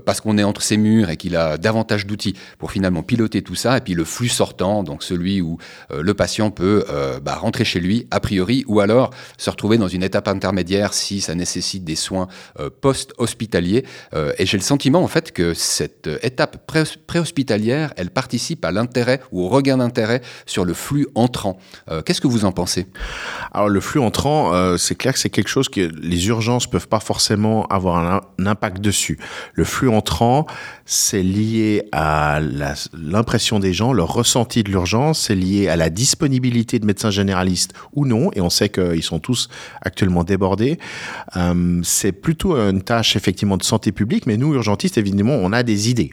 parce 0.05 0.21
qu'on 0.21 0.39
est 0.39 0.45
entre 0.45 0.63
ses 0.63 0.77
murs 0.77 1.11
et 1.11 1.17
qu'il 1.17 1.37
a 1.37 1.57
davantage 1.57 2.07
d'outils 2.07 2.35
pour 2.59 2.73
finalement 2.73 3.03
piloter 3.03 3.43
tout 3.43 3.55
ça. 3.55 3.79
Et 3.79 3.81
puis 3.81 3.95
le 3.95 4.05
flux 4.05 4.29
sortant, 4.29 4.83
donc 4.83 5.03
celui 5.03 5.41
où 5.41 5.59
le 5.91 6.15
patient 6.15 6.51
peut 6.51 6.85
bah, 7.23 7.35
rentrer 7.35 7.65
chez 7.65 7.81
lui 7.81 8.07
a 8.11 8.21
priori 8.21 8.65
ou 8.67 8.81
alors 8.81 9.11
se 9.39 9.51
retrouver 9.51 9.79
dans 9.79 9.89
une 9.89 10.03
étape 10.03 10.29
intermédiaire 10.29 10.95
si 10.95 11.21
ça 11.21 11.35
nécessite 11.35 11.85
des 11.85 11.92
soins 11.97 12.29
euh, 12.59 12.71
post-hospitaliers. 12.81 13.85
Euh, 14.15 14.33
et 14.39 14.47
j'ai 14.47 14.57
le 14.57 14.63
sentiment 14.63 15.03
en 15.03 15.09
fait 15.09 15.33
que 15.33 15.55
cette 15.55 16.09
étape 16.23 16.67
pré-hospitalière, 17.07 17.93
elle 17.97 18.11
participe 18.11 18.65
à 18.65 18.73
l'intérêt 18.73 19.21
ou 19.31 19.43
au 19.43 19.49
regain 19.49 19.79
d'intérêt 19.79 20.23
sur 20.47 20.65
le 20.65 20.75
flux 20.75 21.07
entrant. 21.15 21.59
Euh, 21.91 22.03
qu'est-ce 22.03 22.21
que 22.21 22.27
vous 22.27 22.45
en 22.45 22.53
pensez? 22.53 22.87
Alors 23.53 23.69
le 23.69 23.81
flux 23.81 24.01
entrant, 24.01 24.77
c'est 24.79 24.95
clair 24.95 25.13
que 25.13 25.19
c'est 25.19 25.31
quelque 25.31 25.49
chose 25.49 25.69
que 25.69 25.81
les 25.81 26.27
urgences 26.29 26.67
peuvent 26.67 26.89
pas 26.89 27.01
forcément 27.01 27.67
avoir 27.67 27.99
un, 27.99 28.21
impact 28.47 28.81
dessus. 28.81 29.19
Le 29.55 29.65
flux 29.65 29.89
entrant, 29.89 30.47
c'est 30.85 31.23
lié 31.23 31.89
à 31.93 32.41
l'impression 32.93 33.61
des 33.61 33.73
gens, 33.73 33.93
leur 33.93 34.13
ressenti 34.13 34.63
de 34.63 34.71
l'urgence, 34.71 35.21
c'est 35.21 35.35
lié 35.35 35.69
à 35.69 35.77
la 35.77 35.91
disponibilité 35.91 36.79
de 36.79 36.87
médecins 36.87 37.11
généralistes 37.11 37.73
ou 37.93 38.07
non, 38.07 38.31
et 38.35 38.41
on 38.41 38.51
sait 38.51 38.69
qu'ils 38.69 39.03
sont 39.03 39.19
tous 39.19 39.49
actuellement 39.81 40.25
débordés 40.25 40.79
c'est 41.83 42.13
plutôt 42.13 42.57
une 42.57 42.83
tâche 42.83 43.17
effectivement 43.17 43.57
de 43.57 43.63
santé 43.63 43.93
publique, 43.93 44.27
mais 44.27 44.37
nous, 44.37 44.55
urgentistes, 44.55 44.99
évidemment, 44.99 45.35
on 45.35 45.53
a 45.53 45.63
des 45.63 45.91
idées. 45.91 46.13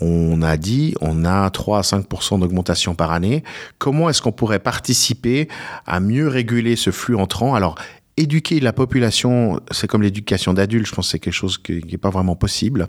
On 0.00 0.42
a 0.42 0.56
dit, 0.56 0.94
on 1.00 1.24
a 1.24 1.48
3 1.50 1.78
à 1.78 1.82
5% 1.82 2.40
d'augmentation 2.40 2.94
par 2.94 3.12
année. 3.12 3.44
Comment 3.78 4.10
est-ce 4.10 4.22
qu'on 4.22 4.32
pourrait 4.32 4.58
participer 4.58 5.48
à 5.86 6.00
mieux 6.00 6.28
réguler 6.28 6.76
ce 6.76 6.90
flux 6.90 7.16
entrant? 7.16 7.54
Alors, 7.54 7.76
éduquer 8.16 8.60
la 8.60 8.72
population, 8.72 9.60
c'est 9.70 9.86
comme 9.86 10.02
l'éducation 10.02 10.54
d'adultes, 10.54 10.86
je 10.86 10.94
pense 10.94 11.06
que 11.06 11.12
c'est 11.12 11.18
quelque 11.18 11.34
chose 11.34 11.58
qui 11.58 11.82
n'est 11.84 11.98
pas 11.98 12.10
vraiment 12.10 12.36
possible. 12.36 12.88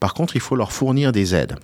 Par 0.00 0.14
contre, 0.14 0.36
il 0.36 0.40
faut 0.40 0.56
leur 0.56 0.72
fournir 0.72 1.12
des 1.12 1.34
aides 1.34 1.56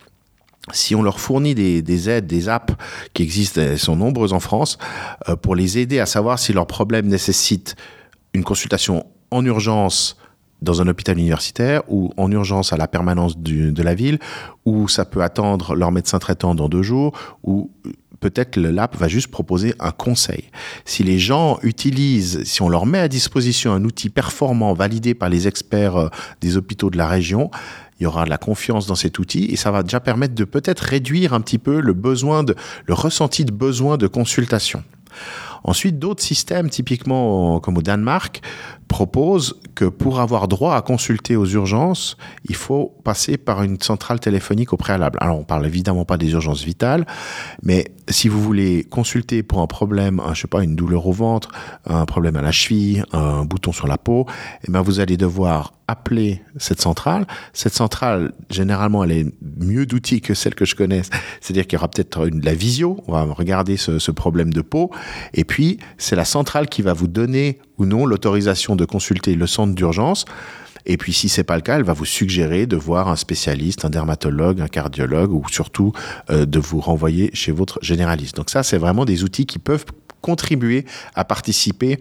si 0.70 0.94
on 0.94 1.03
leur 1.03 1.18
fournit 1.18 1.55
des, 1.55 2.09
aides, 2.09 2.27
des 2.27 2.48
apps 2.48 2.74
qui 3.14 3.22
existent, 3.22 3.61
elles 3.61 3.79
sont 3.79 3.96
nombreuses 3.96 4.33
en 4.33 4.40
France, 4.40 4.79
euh, 5.29 5.37
pour 5.37 5.57
les 5.57 5.79
aider 5.79 5.98
à 5.98 6.07
savoir 6.07 6.38
si 6.38 6.53
leur 6.53 6.66
problème 6.66 7.07
nécessite 7.09 7.74
une 8.33 8.44
consultation 8.44 9.05
en 9.33 9.45
urgence 9.45 10.16
dans 10.61 10.81
un 10.81 10.87
hôpital 10.87 11.18
universitaire 11.18 11.83
ou 11.88 12.12
en 12.16 12.31
urgence 12.31 12.73
à 12.73 12.77
la 12.77 12.87
permanence 12.87 13.37
de 13.37 13.83
la 13.83 13.95
ville, 13.95 14.21
ou 14.64 14.87
ça 14.87 15.05
peut 15.05 15.23
attendre 15.23 15.75
leur 15.75 15.90
médecin 15.90 16.21
traitant 16.21 16.55
dans 16.55 16.68
deux 16.68 16.83
jours, 16.83 17.12
ou 17.42 17.71
peut-être 18.23 18.57
le 18.57 18.71
LAP 18.71 18.97
va 18.97 19.09
juste 19.09 19.31
proposer 19.31 19.75
un 19.81 19.90
conseil. 19.90 20.45
Si 20.87 21.03
les 21.03 21.18
gens 21.18 21.59
utilisent, 21.62 22.45
si 22.45 22.62
on 22.62 22.71
leur 22.71 22.87
met 22.87 23.01
à 23.01 23.09
disposition 23.09 23.73
un 23.73 23.85
outil 23.85 24.09
performant 24.09 24.73
validé 24.73 25.12
par 25.14 25.29
les 25.29 25.49
experts 25.49 25.97
euh, 25.97 26.09
des 26.40 26.57
hôpitaux 26.57 26.88
de 26.88 26.97
la 26.97 27.09
région, 27.09 27.51
il 27.99 28.05
y 28.05 28.07
aura 28.07 28.25
de 28.25 28.31
la 28.31 28.38
confiance 28.38 28.87
dans 28.87 28.95
cet 28.95 29.18
outil 29.18 29.47
et 29.47 29.57
ça 29.57 29.71
va 29.71 29.83
déjà 29.83 30.01
permettre 30.01 30.35
de 30.35 30.45
peut-être 30.45 30.81
réduire 30.81 31.35
un 31.35 31.40
petit 31.40 31.59
peu 31.59 31.81
le 31.81 31.92
besoin 31.92 32.42
de, 32.45 32.55
le 32.87 32.95
ressenti 32.95 33.45
de 33.45 33.53
besoin 33.53 33.99
de 33.99 34.07
consultation. 34.07 34.83
Ensuite, 35.64 35.99
d'autres 35.99 36.23
systèmes, 36.23 36.71
typiquement 36.71 37.61
comme 37.61 37.79
au 37.79 37.83
Danemark, 37.83 38.40
proposent 38.92 39.55
que 39.74 39.87
pour 39.87 40.20
avoir 40.20 40.48
droit 40.48 40.76
à 40.76 40.83
consulter 40.83 41.35
aux 41.35 41.46
urgences, 41.46 42.18
il 42.44 42.55
faut 42.55 42.94
passer 43.05 43.38
par 43.38 43.62
une 43.62 43.81
centrale 43.81 44.20
téléphonique 44.20 44.74
au 44.74 44.76
préalable. 44.76 45.16
Alors, 45.22 45.38
on 45.38 45.44
parle 45.44 45.64
évidemment 45.66 46.05
pas 46.05 46.18
des 46.18 46.31
urgences 46.33 46.62
vitales, 46.62 47.07
mais 47.62 47.87
si 48.09 48.28
vous 48.28 48.42
voulez 48.42 48.85
consulter 48.85 49.42
pour 49.42 49.61
un 49.62 49.66
problème, 49.66 50.20
un, 50.20 50.35
je 50.35 50.42
sais 50.42 50.46
pas, 50.48 50.62
une 50.62 50.76
douleur 50.76 51.07
au 51.07 51.12
ventre, 51.12 51.48
un 51.87 52.05
problème 52.05 52.37
à 52.37 52.42
la 52.42 52.52
cheville, 52.52 53.02
un 53.12 53.46
bouton 53.46 53.72
sur 53.72 53.87
la 53.87 53.96
peau, 53.96 54.26
eh 54.68 54.70
ben, 54.70 54.83
vous 54.83 55.00
allez 55.00 55.16
devoir 55.16 55.72
appeler 55.88 56.42
cette 56.59 56.81
centrale. 56.81 57.26
Cette 57.52 57.74
centrale, 57.74 58.33
généralement, 58.50 59.05
elle 59.05 59.12
est 59.12 59.26
mieux 59.59 59.87
d'outils 59.87 60.20
que 60.20 60.35
celle 60.35 60.55
que 60.55 60.64
je 60.64 60.74
connaisse. 60.74 61.11
C'est-à-dire 61.40 61.66
qu'il 61.66 61.76
y 61.76 61.81
aura 61.81 61.88
peut-être 61.88 62.26
de 62.26 62.44
la 62.44 62.55
visio. 62.55 63.02
On 63.07 63.12
va 63.12 63.24
regarder 63.24 63.76
ce 63.76 64.11
problème 64.11 64.52
de 64.52 64.62
peau. 64.62 64.90
Et 65.35 65.44
puis, 65.44 65.78
c'est 65.98 66.16
la 66.16 66.24
centrale 66.24 66.68
qui 66.68 66.83
va 66.83 66.92
vous 66.92 67.09
donner 67.09 67.59
non 67.85 68.07
l'autorisation 68.07 68.77
de 68.77 68.85
consulter 68.85 69.35
le 69.35 69.47
centre 69.47 69.75
d'urgence. 69.75 70.25
Et 70.85 70.97
puis, 70.97 71.12
si 71.12 71.29
c'est 71.29 71.45
pas 71.45 71.57
le 71.57 71.62
cas, 71.62 71.77
elle 71.77 71.85
va 71.85 71.92
vous 71.92 72.05
suggérer 72.05 72.66
de 72.66 72.77
voir 72.77 73.09
un 73.09 73.16
spécialiste, 73.16 73.85
un 73.85 73.90
dermatologue, 73.90 74.61
un 74.61 74.68
cardiologue, 74.68 75.33
ou 75.33 75.45
surtout 75.49 75.92
euh, 76.31 76.45
de 76.45 76.59
vous 76.59 76.81
renvoyer 76.81 77.31
chez 77.35 77.53
votre 77.53 77.79
généraliste. 77.83 78.37
Donc 78.37 78.51
ça, 78.51 78.62
c'est 78.62 78.79
vraiment 78.79 79.05
des 79.05 79.23
outils 79.23 79.47
qui 79.47 79.59
peuvent 79.59 79.85
contribuer 80.21 80.85
à 81.14 81.25
participer 81.25 81.99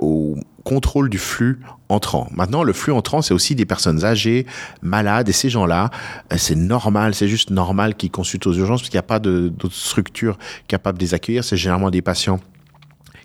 au 0.00 0.36
contrôle 0.64 1.08
du 1.08 1.18
flux 1.18 1.60
entrant. 1.88 2.28
Maintenant, 2.32 2.62
le 2.62 2.72
flux 2.72 2.92
entrant, 2.92 3.22
c'est 3.22 3.34
aussi 3.34 3.54
des 3.54 3.66
personnes 3.66 4.04
âgées, 4.04 4.46
malades, 4.82 5.28
et 5.28 5.32
ces 5.32 5.50
gens-là, 5.50 5.90
euh, 6.32 6.36
c'est 6.38 6.54
normal, 6.54 7.14
c'est 7.14 7.28
juste 7.28 7.50
normal 7.50 7.94
qu'ils 7.94 8.10
consultent 8.10 8.46
aux 8.46 8.52
urgences 8.52 8.82
parce 8.82 8.90
qu'il 8.90 8.98
n'y 8.98 9.00
a 9.00 9.02
pas 9.04 9.18
d'autres 9.18 9.74
structures 9.74 10.38
capables 10.68 10.98
de 10.98 11.04
les 11.04 11.14
accueillir. 11.14 11.42
C'est 11.42 11.56
généralement 11.56 11.90
des 11.90 12.02
patients 12.02 12.40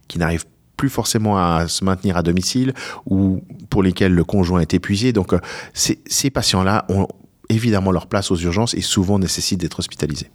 qui 0.07 0.19
n'arrivent 0.19 0.45
plus 0.77 0.89
forcément 0.89 1.37
à 1.37 1.67
se 1.67 1.83
maintenir 1.83 2.15
à 2.15 2.23
domicile 2.23 2.73
ou 3.05 3.41
pour 3.69 3.83
lesquels 3.83 4.13
le 4.13 4.23
conjoint 4.23 4.61
est 4.61 4.73
épuisé. 4.73 5.11
Donc 5.11 5.33
euh, 5.33 5.39
ces, 5.73 6.29
patients-là 6.29 6.85
ont 6.89 7.07
évidemment 7.49 7.91
leur 7.91 8.07
place 8.07 8.31
aux 8.31 8.37
urgences 8.37 8.75
et 8.75 8.81
souvent 8.81 9.19
nécessitent 9.19 9.59
d'être 9.59 9.79
hospitalisés. 9.79 10.29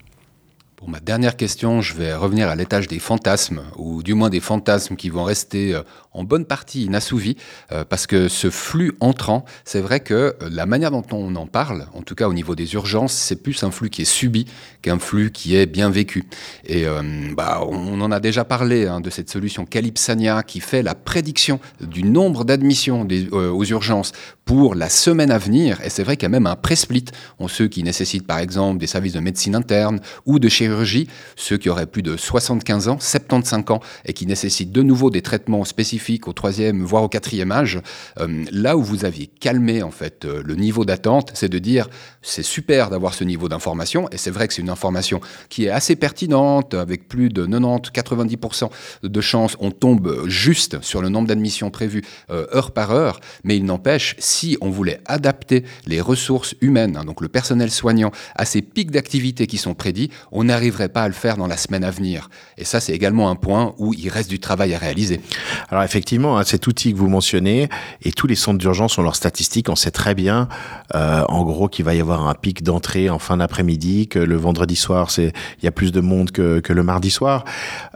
Pour 0.77 0.91
ma 0.91 0.99
dernière 0.99 1.37
question, 1.37 1.81
je 1.81 1.95
vais 1.95 2.13
revenir 2.13 2.49
à 2.49 2.57
l'étage 2.57 2.89
des 2.89 2.99
fantasmes, 2.99 3.63
ou 3.77 4.03
du 4.03 4.15
moins 4.15 4.31
des 4.31 4.41
fantasmes 4.41 4.97
qui 4.97 5.11
vont 5.11 5.23
rester 5.23 5.75
euh, 5.75 5.83
en 6.15 6.25
bonne 6.25 6.45
partie 6.45 6.85
inassouvi, 6.85 7.37
euh, 7.73 7.85
parce 7.85 8.07
que 8.07 8.29
ce 8.29 8.51
flux 8.51 8.93
entrant, 9.01 9.45
c'est 9.65 9.81
vrai 9.81 10.01
que 10.01 10.37
la 10.51 10.67
manière 10.67 10.91
dont 10.91 11.05
on 11.13 11.35
en 11.37 11.47
parle, 11.47 11.87
en 11.95 12.03
tout 12.03 12.15
cas 12.15 12.29
au 12.29 12.35
niveau 12.35 12.55
des 12.55 12.75
urgences, 12.75 13.13
c'est 13.13 13.43
plus 13.43 13.63
un 13.63 13.71
flux 13.71 13.91
qui 13.91 14.03
est 14.03 14.07
subi 14.07 14.47
qu'un 14.83 14.99
flux 14.99 15.31
qui 15.31 15.57
est 15.57 15.67
bien 15.67 15.91
vécu. 15.91 16.25
Et 16.67 16.87
euh, 16.87 17.03
bah, 17.35 17.63
on 17.67 18.01
en 18.01 18.13
a 18.13 18.21
déjà 18.21 18.45
parlé 18.45 18.87
hein, 18.87 19.01
de 19.01 19.11
cette 19.11 19.31
solution 19.31 19.65
Calypsania 19.65 20.43
qui 20.43 20.61
fait 20.61 20.83
la 20.83 20.95
prédiction 20.95 21.61
du 21.81 22.03
nombre 22.03 22.45
d'admissions 22.45 23.07
euh, 23.11 23.51
aux 23.51 23.65
urgences 23.65 24.13
pour 24.45 24.75
la 24.75 24.89
semaine 24.89 25.31
à 25.31 25.39
venir. 25.39 25.81
Et 25.85 25.89
c'est 25.89 26.03
vrai 26.03 26.17
qu'il 26.17 26.25
y 26.25 26.27
a 26.27 26.31
même 26.31 26.47
un 26.47 26.57
pré-split. 26.57 27.07
Ceux 27.49 27.69
qui 27.69 27.83
nécessitent 27.83 28.27
par 28.27 28.39
exemple 28.39 28.79
des 28.79 28.87
services 28.87 29.13
de 29.13 29.21
médecine 29.21 29.55
interne 29.55 30.01
ou 30.27 30.39
de 30.39 30.49
chirurgie, 30.49 31.09
ceux 31.37 31.59
qui 31.59 31.69
auraient 31.69 31.87
plus 31.87 32.03
de 32.03 32.17
75 32.17 32.89
ans, 32.89 32.99
75 32.99 33.71
ans 33.71 33.81
et 34.05 34.13
qui 34.13 34.27
nécessitent 34.27 34.73
de 34.73 34.83
nouveau 34.83 35.11
des 35.11 35.23
traitements 35.23 35.65
spécifiques 35.65 36.02
au 36.27 36.33
troisième 36.33 36.83
voire 36.83 37.03
au 37.03 37.09
quatrième 37.09 37.53
âge. 37.53 37.81
Euh, 38.19 38.45
là 38.51 38.77
où 38.77 38.83
vous 38.83 39.05
aviez 39.05 39.27
calmé 39.27 39.83
en 39.83 39.91
fait 39.91 40.25
euh, 40.25 40.43
le 40.45 40.55
niveau 40.55 40.85
d'attente, 40.85 41.31
c'est 41.35 41.49
de 41.49 41.59
dire 41.59 41.89
c'est 42.23 42.43
super 42.43 42.91
d'avoir 42.91 43.15
ce 43.15 43.25
niveau 43.25 43.49
d'information 43.49 44.09
et 44.11 44.17
c'est 44.17 44.31
vrai 44.31 44.49
que 44.49 44.55
c'est 44.55 44.63
une 44.63 44.71
information 44.71 45.21
qui 45.49 45.67
est 45.67 45.71
assez 45.71 45.97
pertinente 45.97 46.75
avec 46.75 47.09
plus 47.09 47.29
de 47.29 47.47
90-90% 47.47 48.71
de 49.03 49.21
chances 49.21 49.57
on 49.61 49.71
tombe 49.71 50.29
juste 50.29 50.83
sur 50.83 51.03
le 51.03 51.09
nombre 51.09 51.29
d'admissions 51.29 51.71
prévues 51.71 52.03
euh, 52.31 52.47
heure 52.55 52.73
par 52.73 52.91
heure, 52.91 53.21
mais 53.45 53.57
il 53.57 53.65
n'empêche 53.65 54.15
si 54.19 54.57
on 54.61 54.71
voulait 54.71 55.01
adapter 55.07 55.65
les 55.87 56.01
ressources 56.01 56.55
humaines, 56.61 56.97
hein, 56.97 57.05
donc 57.05 57.21
le 57.21 57.29
personnel 57.29 57.71
soignant, 57.71 58.11
à 58.35 58.45
ces 58.45 58.63
pics 58.63 58.91
d'activité 58.91 59.47
qui 59.47 59.59
sont 59.59 59.75
prédits, 59.75 60.11
on 60.31 60.45
n'arriverait 60.45 60.89
pas 60.89 61.03
à 61.03 61.09
le 61.09 61.15
faire 61.15 61.37
dans 61.37 61.47
la 61.47 61.57
semaine 61.57 61.85
à 61.85 61.91
venir. 61.91 62.29
Et 62.59 62.65
ça, 62.65 62.81
c'est 62.81 62.93
également 62.93 63.31
un 63.31 63.37
point 63.37 63.75
où 63.79 63.95
il 63.95 64.09
reste 64.09 64.31
du 64.31 64.41
travail 64.41 64.75
à 64.75 64.79
réaliser. 64.79 65.21
Alors 65.69 65.83
effectivement, 65.93 66.39
hein, 66.39 66.45
cet 66.45 66.67
outil 66.67 66.95
que 66.95 66.99
vous 66.99 67.09
mentionnez, 67.09 67.69
et 68.03 68.13
tous 68.13 68.27
les 68.27 68.35
centres 68.35 68.59
d'urgence 68.59 68.97
ont 68.97 69.03
leurs 69.03 69.17
statistiques, 69.17 69.69
on 69.69 69.77
sait 69.77 69.91
très 69.91 70.15
bien, 70.15 70.49
euh, 70.95 71.23
en 71.29 71.45
gros, 71.45 71.69
qu'il 71.69 71.85
va 71.85 71.95
y 71.95 72.01
avoir 72.01 72.27
un 72.27 72.35
pic 72.35 72.63
d'entrée 72.63 73.11
en 73.11 73.19
fin 73.19 73.37
d'après-midi, 73.37 74.09
que 74.09 74.19
le 74.19 74.37
vendredi 74.37 74.75
soir, 74.75 75.11
c'est 75.11 75.33
il 75.61 75.65
y 75.65 75.69
a 75.69 75.71
plus 75.71 75.93
de 75.93 76.01
monde 76.01 76.31
que, 76.31 76.61
que 76.61 76.73
le 76.73 76.83
mardi 76.83 77.11
soir. 77.11 77.45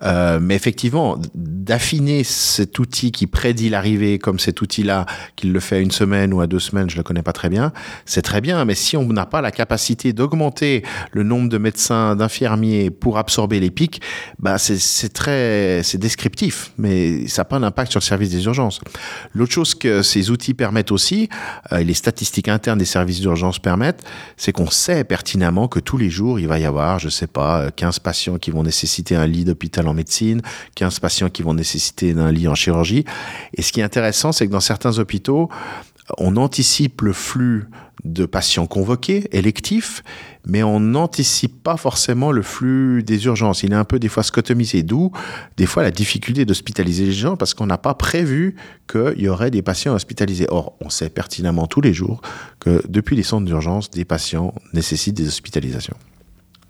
Euh, 0.03 0.39
mais 0.43 0.55
effectivement, 0.55 1.17
d'affiner 1.35 2.23
cet 2.23 2.79
outil 2.79 3.13
qui 3.13 3.27
prédit 3.27 3.71
l'arrivée, 3.71 4.19
comme 4.19 4.39
cet 4.39 4.61
outil-là, 4.61 5.07
qu'il 5.35 5.53
le 5.53 5.61
fait 5.61 5.77
à 5.77 5.81
une 5.81 5.91
semaine 5.91 6.35
ou 6.35 6.43
à 6.43 6.47
deux 6.47 6.61
semaines, 6.61 6.91
je 6.91 6.99
le 6.99 7.03
connais 7.03 7.23
pas 7.23 7.33
très 7.33 7.49
bien, 7.49 7.73
c'est 8.05 8.23
très 8.23 8.43
bien. 8.43 8.63
Mais 8.67 8.75
si 8.75 8.99
on 8.99 9.07
n'a 9.07 9.25
pas 9.25 9.41
la 9.41 9.51
capacité 9.51 10.13
d'augmenter 10.13 10.83
le 11.13 11.23
nombre 11.23 11.49
de 11.49 11.57
médecins, 11.57 12.15
d'infirmiers 12.15 12.91
pour 12.91 13.17
absorber 13.17 13.59
les 13.59 13.71
pics, 13.71 14.03
bah 14.39 14.59
c'est 14.59 15.13
très, 15.15 15.81
c'est 15.83 15.99
descriptif, 15.99 16.73
mais 16.77 17.27
ça 17.27 17.41
n'a 17.41 17.45
pas 17.47 17.59
d'impact 17.59 17.86
sur 17.91 18.01
le 18.01 18.05
service 18.05 18.31
des 18.31 18.45
urgences. 18.45 18.81
L'autre 19.35 19.53
chose 19.53 19.75
que 19.75 20.03
ces 20.03 20.31
outils 20.31 20.55
permettent 20.55 20.93
aussi, 20.93 21.29
euh, 21.73 21.79
et 21.79 21.85
les 21.85 21.95
statistiques 21.95 22.49
internes 22.49 22.79
des 22.79 22.85
services 22.85 23.21
d'urgence 23.21 23.59
permettent, 23.59 24.05
c'est 24.37 24.53
qu'on 24.53 24.71
sait 24.71 25.05
pertinemment 25.05 25.69
que 25.69 25.81
tous 25.81 25.97
les 25.97 26.11
jours, 26.11 26.39
il 26.39 26.49
va 26.49 26.59
y 26.59 26.65
avoir, 26.65 26.99
je 26.99 27.09
sais 27.09 27.27
pas, 27.27 27.71
15 27.71 27.99
patients 28.01 28.39
qui 28.39 28.51
vont 28.51 28.63
nécessiter 28.63 29.17
un 29.17 29.27
lit 29.27 29.45
d'hôpital 29.45 29.89
en 29.89 29.95
médecine, 29.95 30.43
15 30.75 31.01
patients 31.01 31.31
qui 31.31 31.43
vont 31.43 31.55
nécessiter 31.55 32.13
un 32.13 32.33
lit 32.33 32.49
en 32.49 32.55
chirurgie. 32.55 33.05
Et 33.55 33.63
ce 33.63 33.73
qui 33.73 33.81
est 33.81 33.85
intéressant, 33.85 34.33
c'est 34.33 34.47
que 34.47 34.53
dans 34.53 34.61
certains 34.61 34.99
hôpitaux, 34.99 35.49
on 36.19 36.37
anticipe 36.37 37.03
le 37.03 37.13
flux 37.13 37.67
de 38.05 38.25
patients 38.25 38.67
convoqués, 38.67 39.29
électifs, 39.33 40.03
mais 40.47 40.63
on 40.63 40.79
n'anticipe 40.79 41.63
pas 41.63 41.77
forcément 41.77 42.31
le 42.31 42.43
flux 42.43 43.03
des 43.03 43.25
urgences. 43.25 43.63
Il 43.63 43.73
est 43.73 43.77
un 43.77 43.85
peu 43.85 43.99
des 43.99 44.09
fois 44.09 44.23
scotomisé, 44.23 44.83
d'où 44.83 45.11
des 45.57 45.67
fois 45.67 45.83
la 45.83 45.91
difficulté 45.91 46.45
d'hospitaliser 46.45 47.07
les 47.07 47.13
gens 47.13 47.37
parce 47.37 47.55
qu'on 47.55 47.67
n'a 47.67 47.79
pas 47.79 47.95
prévu 47.95 48.55
qu'il 48.89 49.21
y 49.21 49.29
aurait 49.29 49.51
des 49.51 49.63
patients 49.63 49.95
hospitalisés. 49.95 50.47
Or, 50.51 50.77
on 50.81 50.91
sait 50.91 51.09
pertinemment 51.09 51.67
tous 51.67 51.81
les 51.81 51.93
jours 51.93 52.21
que 52.61 52.83
depuis 52.89 53.17
les 53.17 53.25
centres 53.25 53.47
d'urgence, 53.47 53.91
des 53.91 54.05
patients 54.05 54.55
nécessitent 54.73 55.17
des 55.17 55.27
hospitalisations. 55.27 55.97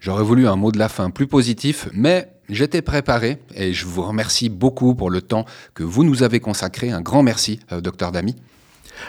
J'aurais 0.01 0.25
voulu 0.25 0.47
un 0.47 0.57
mot 0.57 0.73
de 0.73 0.79
la 0.79 0.89
fin 0.89 1.11
plus 1.11 1.27
positif, 1.27 1.89
mais 1.93 2.29
j'étais 2.49 2.83
préparé 2.83 3.39
et 3.55 3.73
je 3.73 3.87
vous 3.87 4.03
remercie 4.03 4.49
beaucoup 4.49 4.95
pour 4.95 5.11
le 5.11 5.21
temps 5.21 5.45
que 5.75 5.83
vous 5.83 6.05
nous 6.05 6.23
avez 6.23 6.41
consacré. 6.41 6.91
Un 6.91 7.01
grand 7.01 7.23
merci, 7.23 7.61
euh, 7.73 7.81
docteur 7.81 8.13
Damy. 8.13 8.37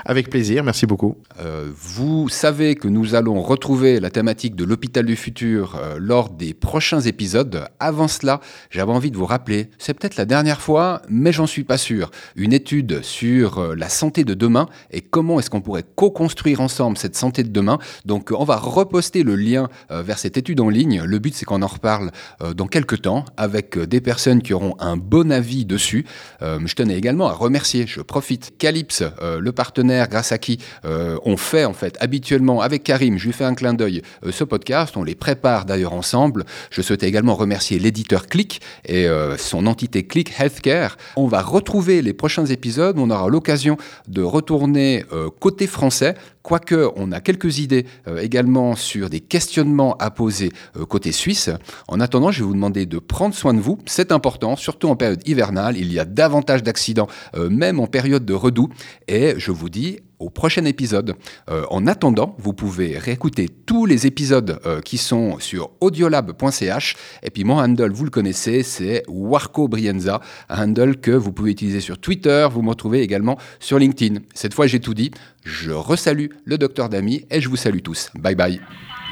Avec 0.05 0.29
plaisir, 0.29 0.63
merci 0.63 0.85
beaucoup. 0.85 1.15
Euh, 1.39 1.69
vous 1.75 2.29
savez 2.29 2.75
que 2.75 2.87
nous 2.87 3.15
allons 3.15 3.41
retrouver 3.41 3.99
la 3.99 4.09
thématique 4.09 4.55
de 4.55 4.63
l'hôpital 4.63 5.05
du 5.05 5.15
futur 5.15 5.75
euh, 5.75 5.97
lors 5.99 6.29
des 6.29 6.53
prochains 6.53 7.01
épisodes. 7.01 7.65
Avant 7.79 8.07
cela, 8.07 8.39
j'avais 8.69 8.91
envie 8.91 9.11
de 9.11 9.17
vous 9.17 9.25
rappeler, 9.25 9.69
c'est 9.77 9.93
peut-être 9.93 10.17
la 10.17 10.25
dernière 10.25 10.61
fois, 10.61 11.01
mais 11.09 11.31
j'en 11.31 11.47
suis 11.47 11.63
pas 11.63 11.77
sûr, 11.77 12.11
une 12.35 12.53
étude 12.53 13.01
sur 13.01 13.59
euh, 13.59 13.75
la 13.75 13.89
santé 13.89 14.23
de 14.23 14.33
demain 14.33 14.67
et 14.91 15.01
comment 15.01 15.39
est-ce 15.39 15.49
qu'on 15.49 15.61
pourrait 15.61 15.85
co-construire 15.95 16.61
ensemble 16.61 16.97
cette 16.97 17.15
santé 17.15 17.43
de 17.43 17.49
demain. 17.49 17.79
Donc 18.05 18.31
on 18.37 18.43
va 18.43 18.57
reposter 18.57 19.23
le 19.23 19.35
lien 19.35 19.69
vers 19.89 20.19
cette 20.19 20.37
étude 20.37 20.59
en 20.59 20.69
ligne. 20.69 21.01
Le 21.03 21.19
but 21.19 21.33
c'est 21.33 21.45
qu'on 21.45 21.61
en 21.61 21.67
reparle 21.67 22.11
dans 22.55 22.67
quelques 22.67 23.01
temps 23.01 23.25
avec 23.37 23.77
des 23.77 24.01
personnes 24.01 24.41
qui 24.41 24.53
auront 24.53 24.75
un 24.79 24.97
bon 24.97 25.31
avis 25.31 25.65
dessus. 25.65 26.05
je 26.41 26.73
tenais 26.73 26.97
également 26.97 27.27
à 27.27 27.33
remercier, 27.33 27.85
je 27.87 28.01
profite, 28.01 28.57
Calypse, 28.57 29.03
le 29.21 29.51
partenaire 29.51 29.76
grâce 29.83 30.31
à 30.31 30.37
qui 30.37 30.59
euh, 30.85 31.17
on 31.25 31.37
fait 31.37 31.65
en 31.65 31.73
fait 31.73 31.97
habituellement 31.99 32.61
avec 32.61 32.83
Karim, 32.83 33.17
je 33.17 33.25
lui 33.25 33.33
fais 33.33 33.43
un 33.43 33.53
clin 33.53 33.73
d'œil, 33.73 34.01
euh, 34.25 34.31
ce 34.31 34.43
podcast, 34.43 34.97
on 34.97 35.03
les 35.03 35.15
prépare 35.15 35.65
d'ailleurs 35.65 35.93
ensemble. 35.93 36.45
Je 36.71 36.81
souhaitais 36.81 37.07
également 37.07 37.35
remercier 37.35 37.79
l'éditeur 37.79 38.27
Click 38.27 38.61
et 38.85 39.07
euh, 39.07 39.37
son 39.37 39.67
entité 39.67 40.05
Click 40.05 40.33
Healthcare. 40.39 40.97
On 41.15 41.27
va 41.27 41.41
retrouver 41.41 42.01
les 42.01 42.13
prochains 42.13 42.45
épisodes, 42.45 42.97
on 42.97 43.09
aura 43.09 43.29
l'occasion 43.29 43.77
de 44.07 44.21
retourner 44.21 45.03
côté 45.39 45.67
français 45.67 46.15
quoique 46.47 46.89
on 46.95 47.11
a 47.11 47.19
quelques 47.19 47.59
idées 47.59 47.85
également 48.21 48.77
sur 48.77 49.09
des 49.09 49.19
questionnements 49.19 49.97
à 49.97 50.11
poser 50.11 50.53
côté 50.87 51.11
suisse. 51.11 51.49
En 51.89 51.99
attendant, 51.99 52.31
je 52.31 52.39
vais 52.39 52.45
vous 52.45 52.53
demander 52.53 52.85
de 52.85 52.99
prendre 52.99 53.35
soin 53.35 53.53
de 53.53 53.59
vous, 53.59 53.79
c'est 53.85 54.13
important, 54.13 54.55
surtout 54.55 54.87
en 54.87 54.95
période 54.95 55.21
hivernale, 55.27 55.75
il 55.75 55.91
y 55.91 55.99
a 55.99 56.05
davantage 56.05 56.63
d'accidents, 56.63 57.09
même 57.37 57.81
en 57.81 57.87
période 57.87 58.23
de 58.23 58.33
redoux, 58.33 58.69
et 59.09 59.33
je 59.37 59.51
vous 59.51 59.67
dis 59.67 59.99
au 60.19 60.29
prochain 60.29 60.65
épisode. 60.65 61.15
Euh, 61.49 61.65
en 61.69 61.87
attendant, 61.87 62.35
vous 62.39 62.53
pouvez 62.53 62.97
réécouter 62.97 63.49
tous 63.49 63.85
les 63.85 64.07
épisodes 64.07 64.59
euh, 64.65 64.81
qui 64.81 64.97
sont 64.97 65.39
sur 65.39 65.71
audiolab.ch. 65.81 66.95
Et 67.23 67.29
puis 67.29 67.43
mon 67.43 67.59
handle, 67.59 67.91
vous 67.91 68.03
le 68.03 68.09
connaissez, 68.09 68.63
c'est 68.63 69.03
Warco 69.07 69.67
Brienza, 69.67 70.21
un 70.49 70.69
handle 70.69 70.97
que 70.97 71.11
vous 71.11 71.31
pouvez 71.31 71.51
utiliser 71.51 71.81
sur 71.81 71.97
Twitter. 71.97 72.47
Vous 72.51 72.61
me 72.61 72.69
retrouvez 72.69 73.01
également 73.01 73.37
sur 73.59 73.79
LinkedIn. 73.79 74.19
Cette 74.33 74.53
fois, 74.53 74.67
j'ai 74.67 74.79
tout 74.79 74.93
dit. 74.93 75.11
Je 75.43 75.71
resalue 75.71 76.27
le 76.45 76.57
docteur 76.57 76.89
Damy 76.89 77.25
et 77.31 77.41
je 77.41 77.49
vous 77.49 77.55
salue 77.55 77.81
tous. 77.81 78.09
Bye 78.15 78.35
bye. 78.35 78.61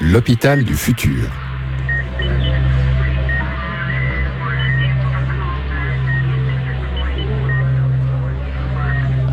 L'hôpital 0.00 0.64
du 0.64 0.74
futur. 0.74 1.30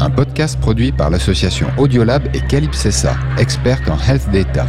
Un 0.03 0.09
podcast 0.09 0.59
produit 0.59 0.91
par 0.91 1.09
l'association 1.09 1.67
Audiolab 1.77 2.23
et 2.35 2.41
Calypsessa, 2.41 3.15
experte 3.37 3.87
en 3.89 3.97
health 3.97 4.29
data. 4.33 4.65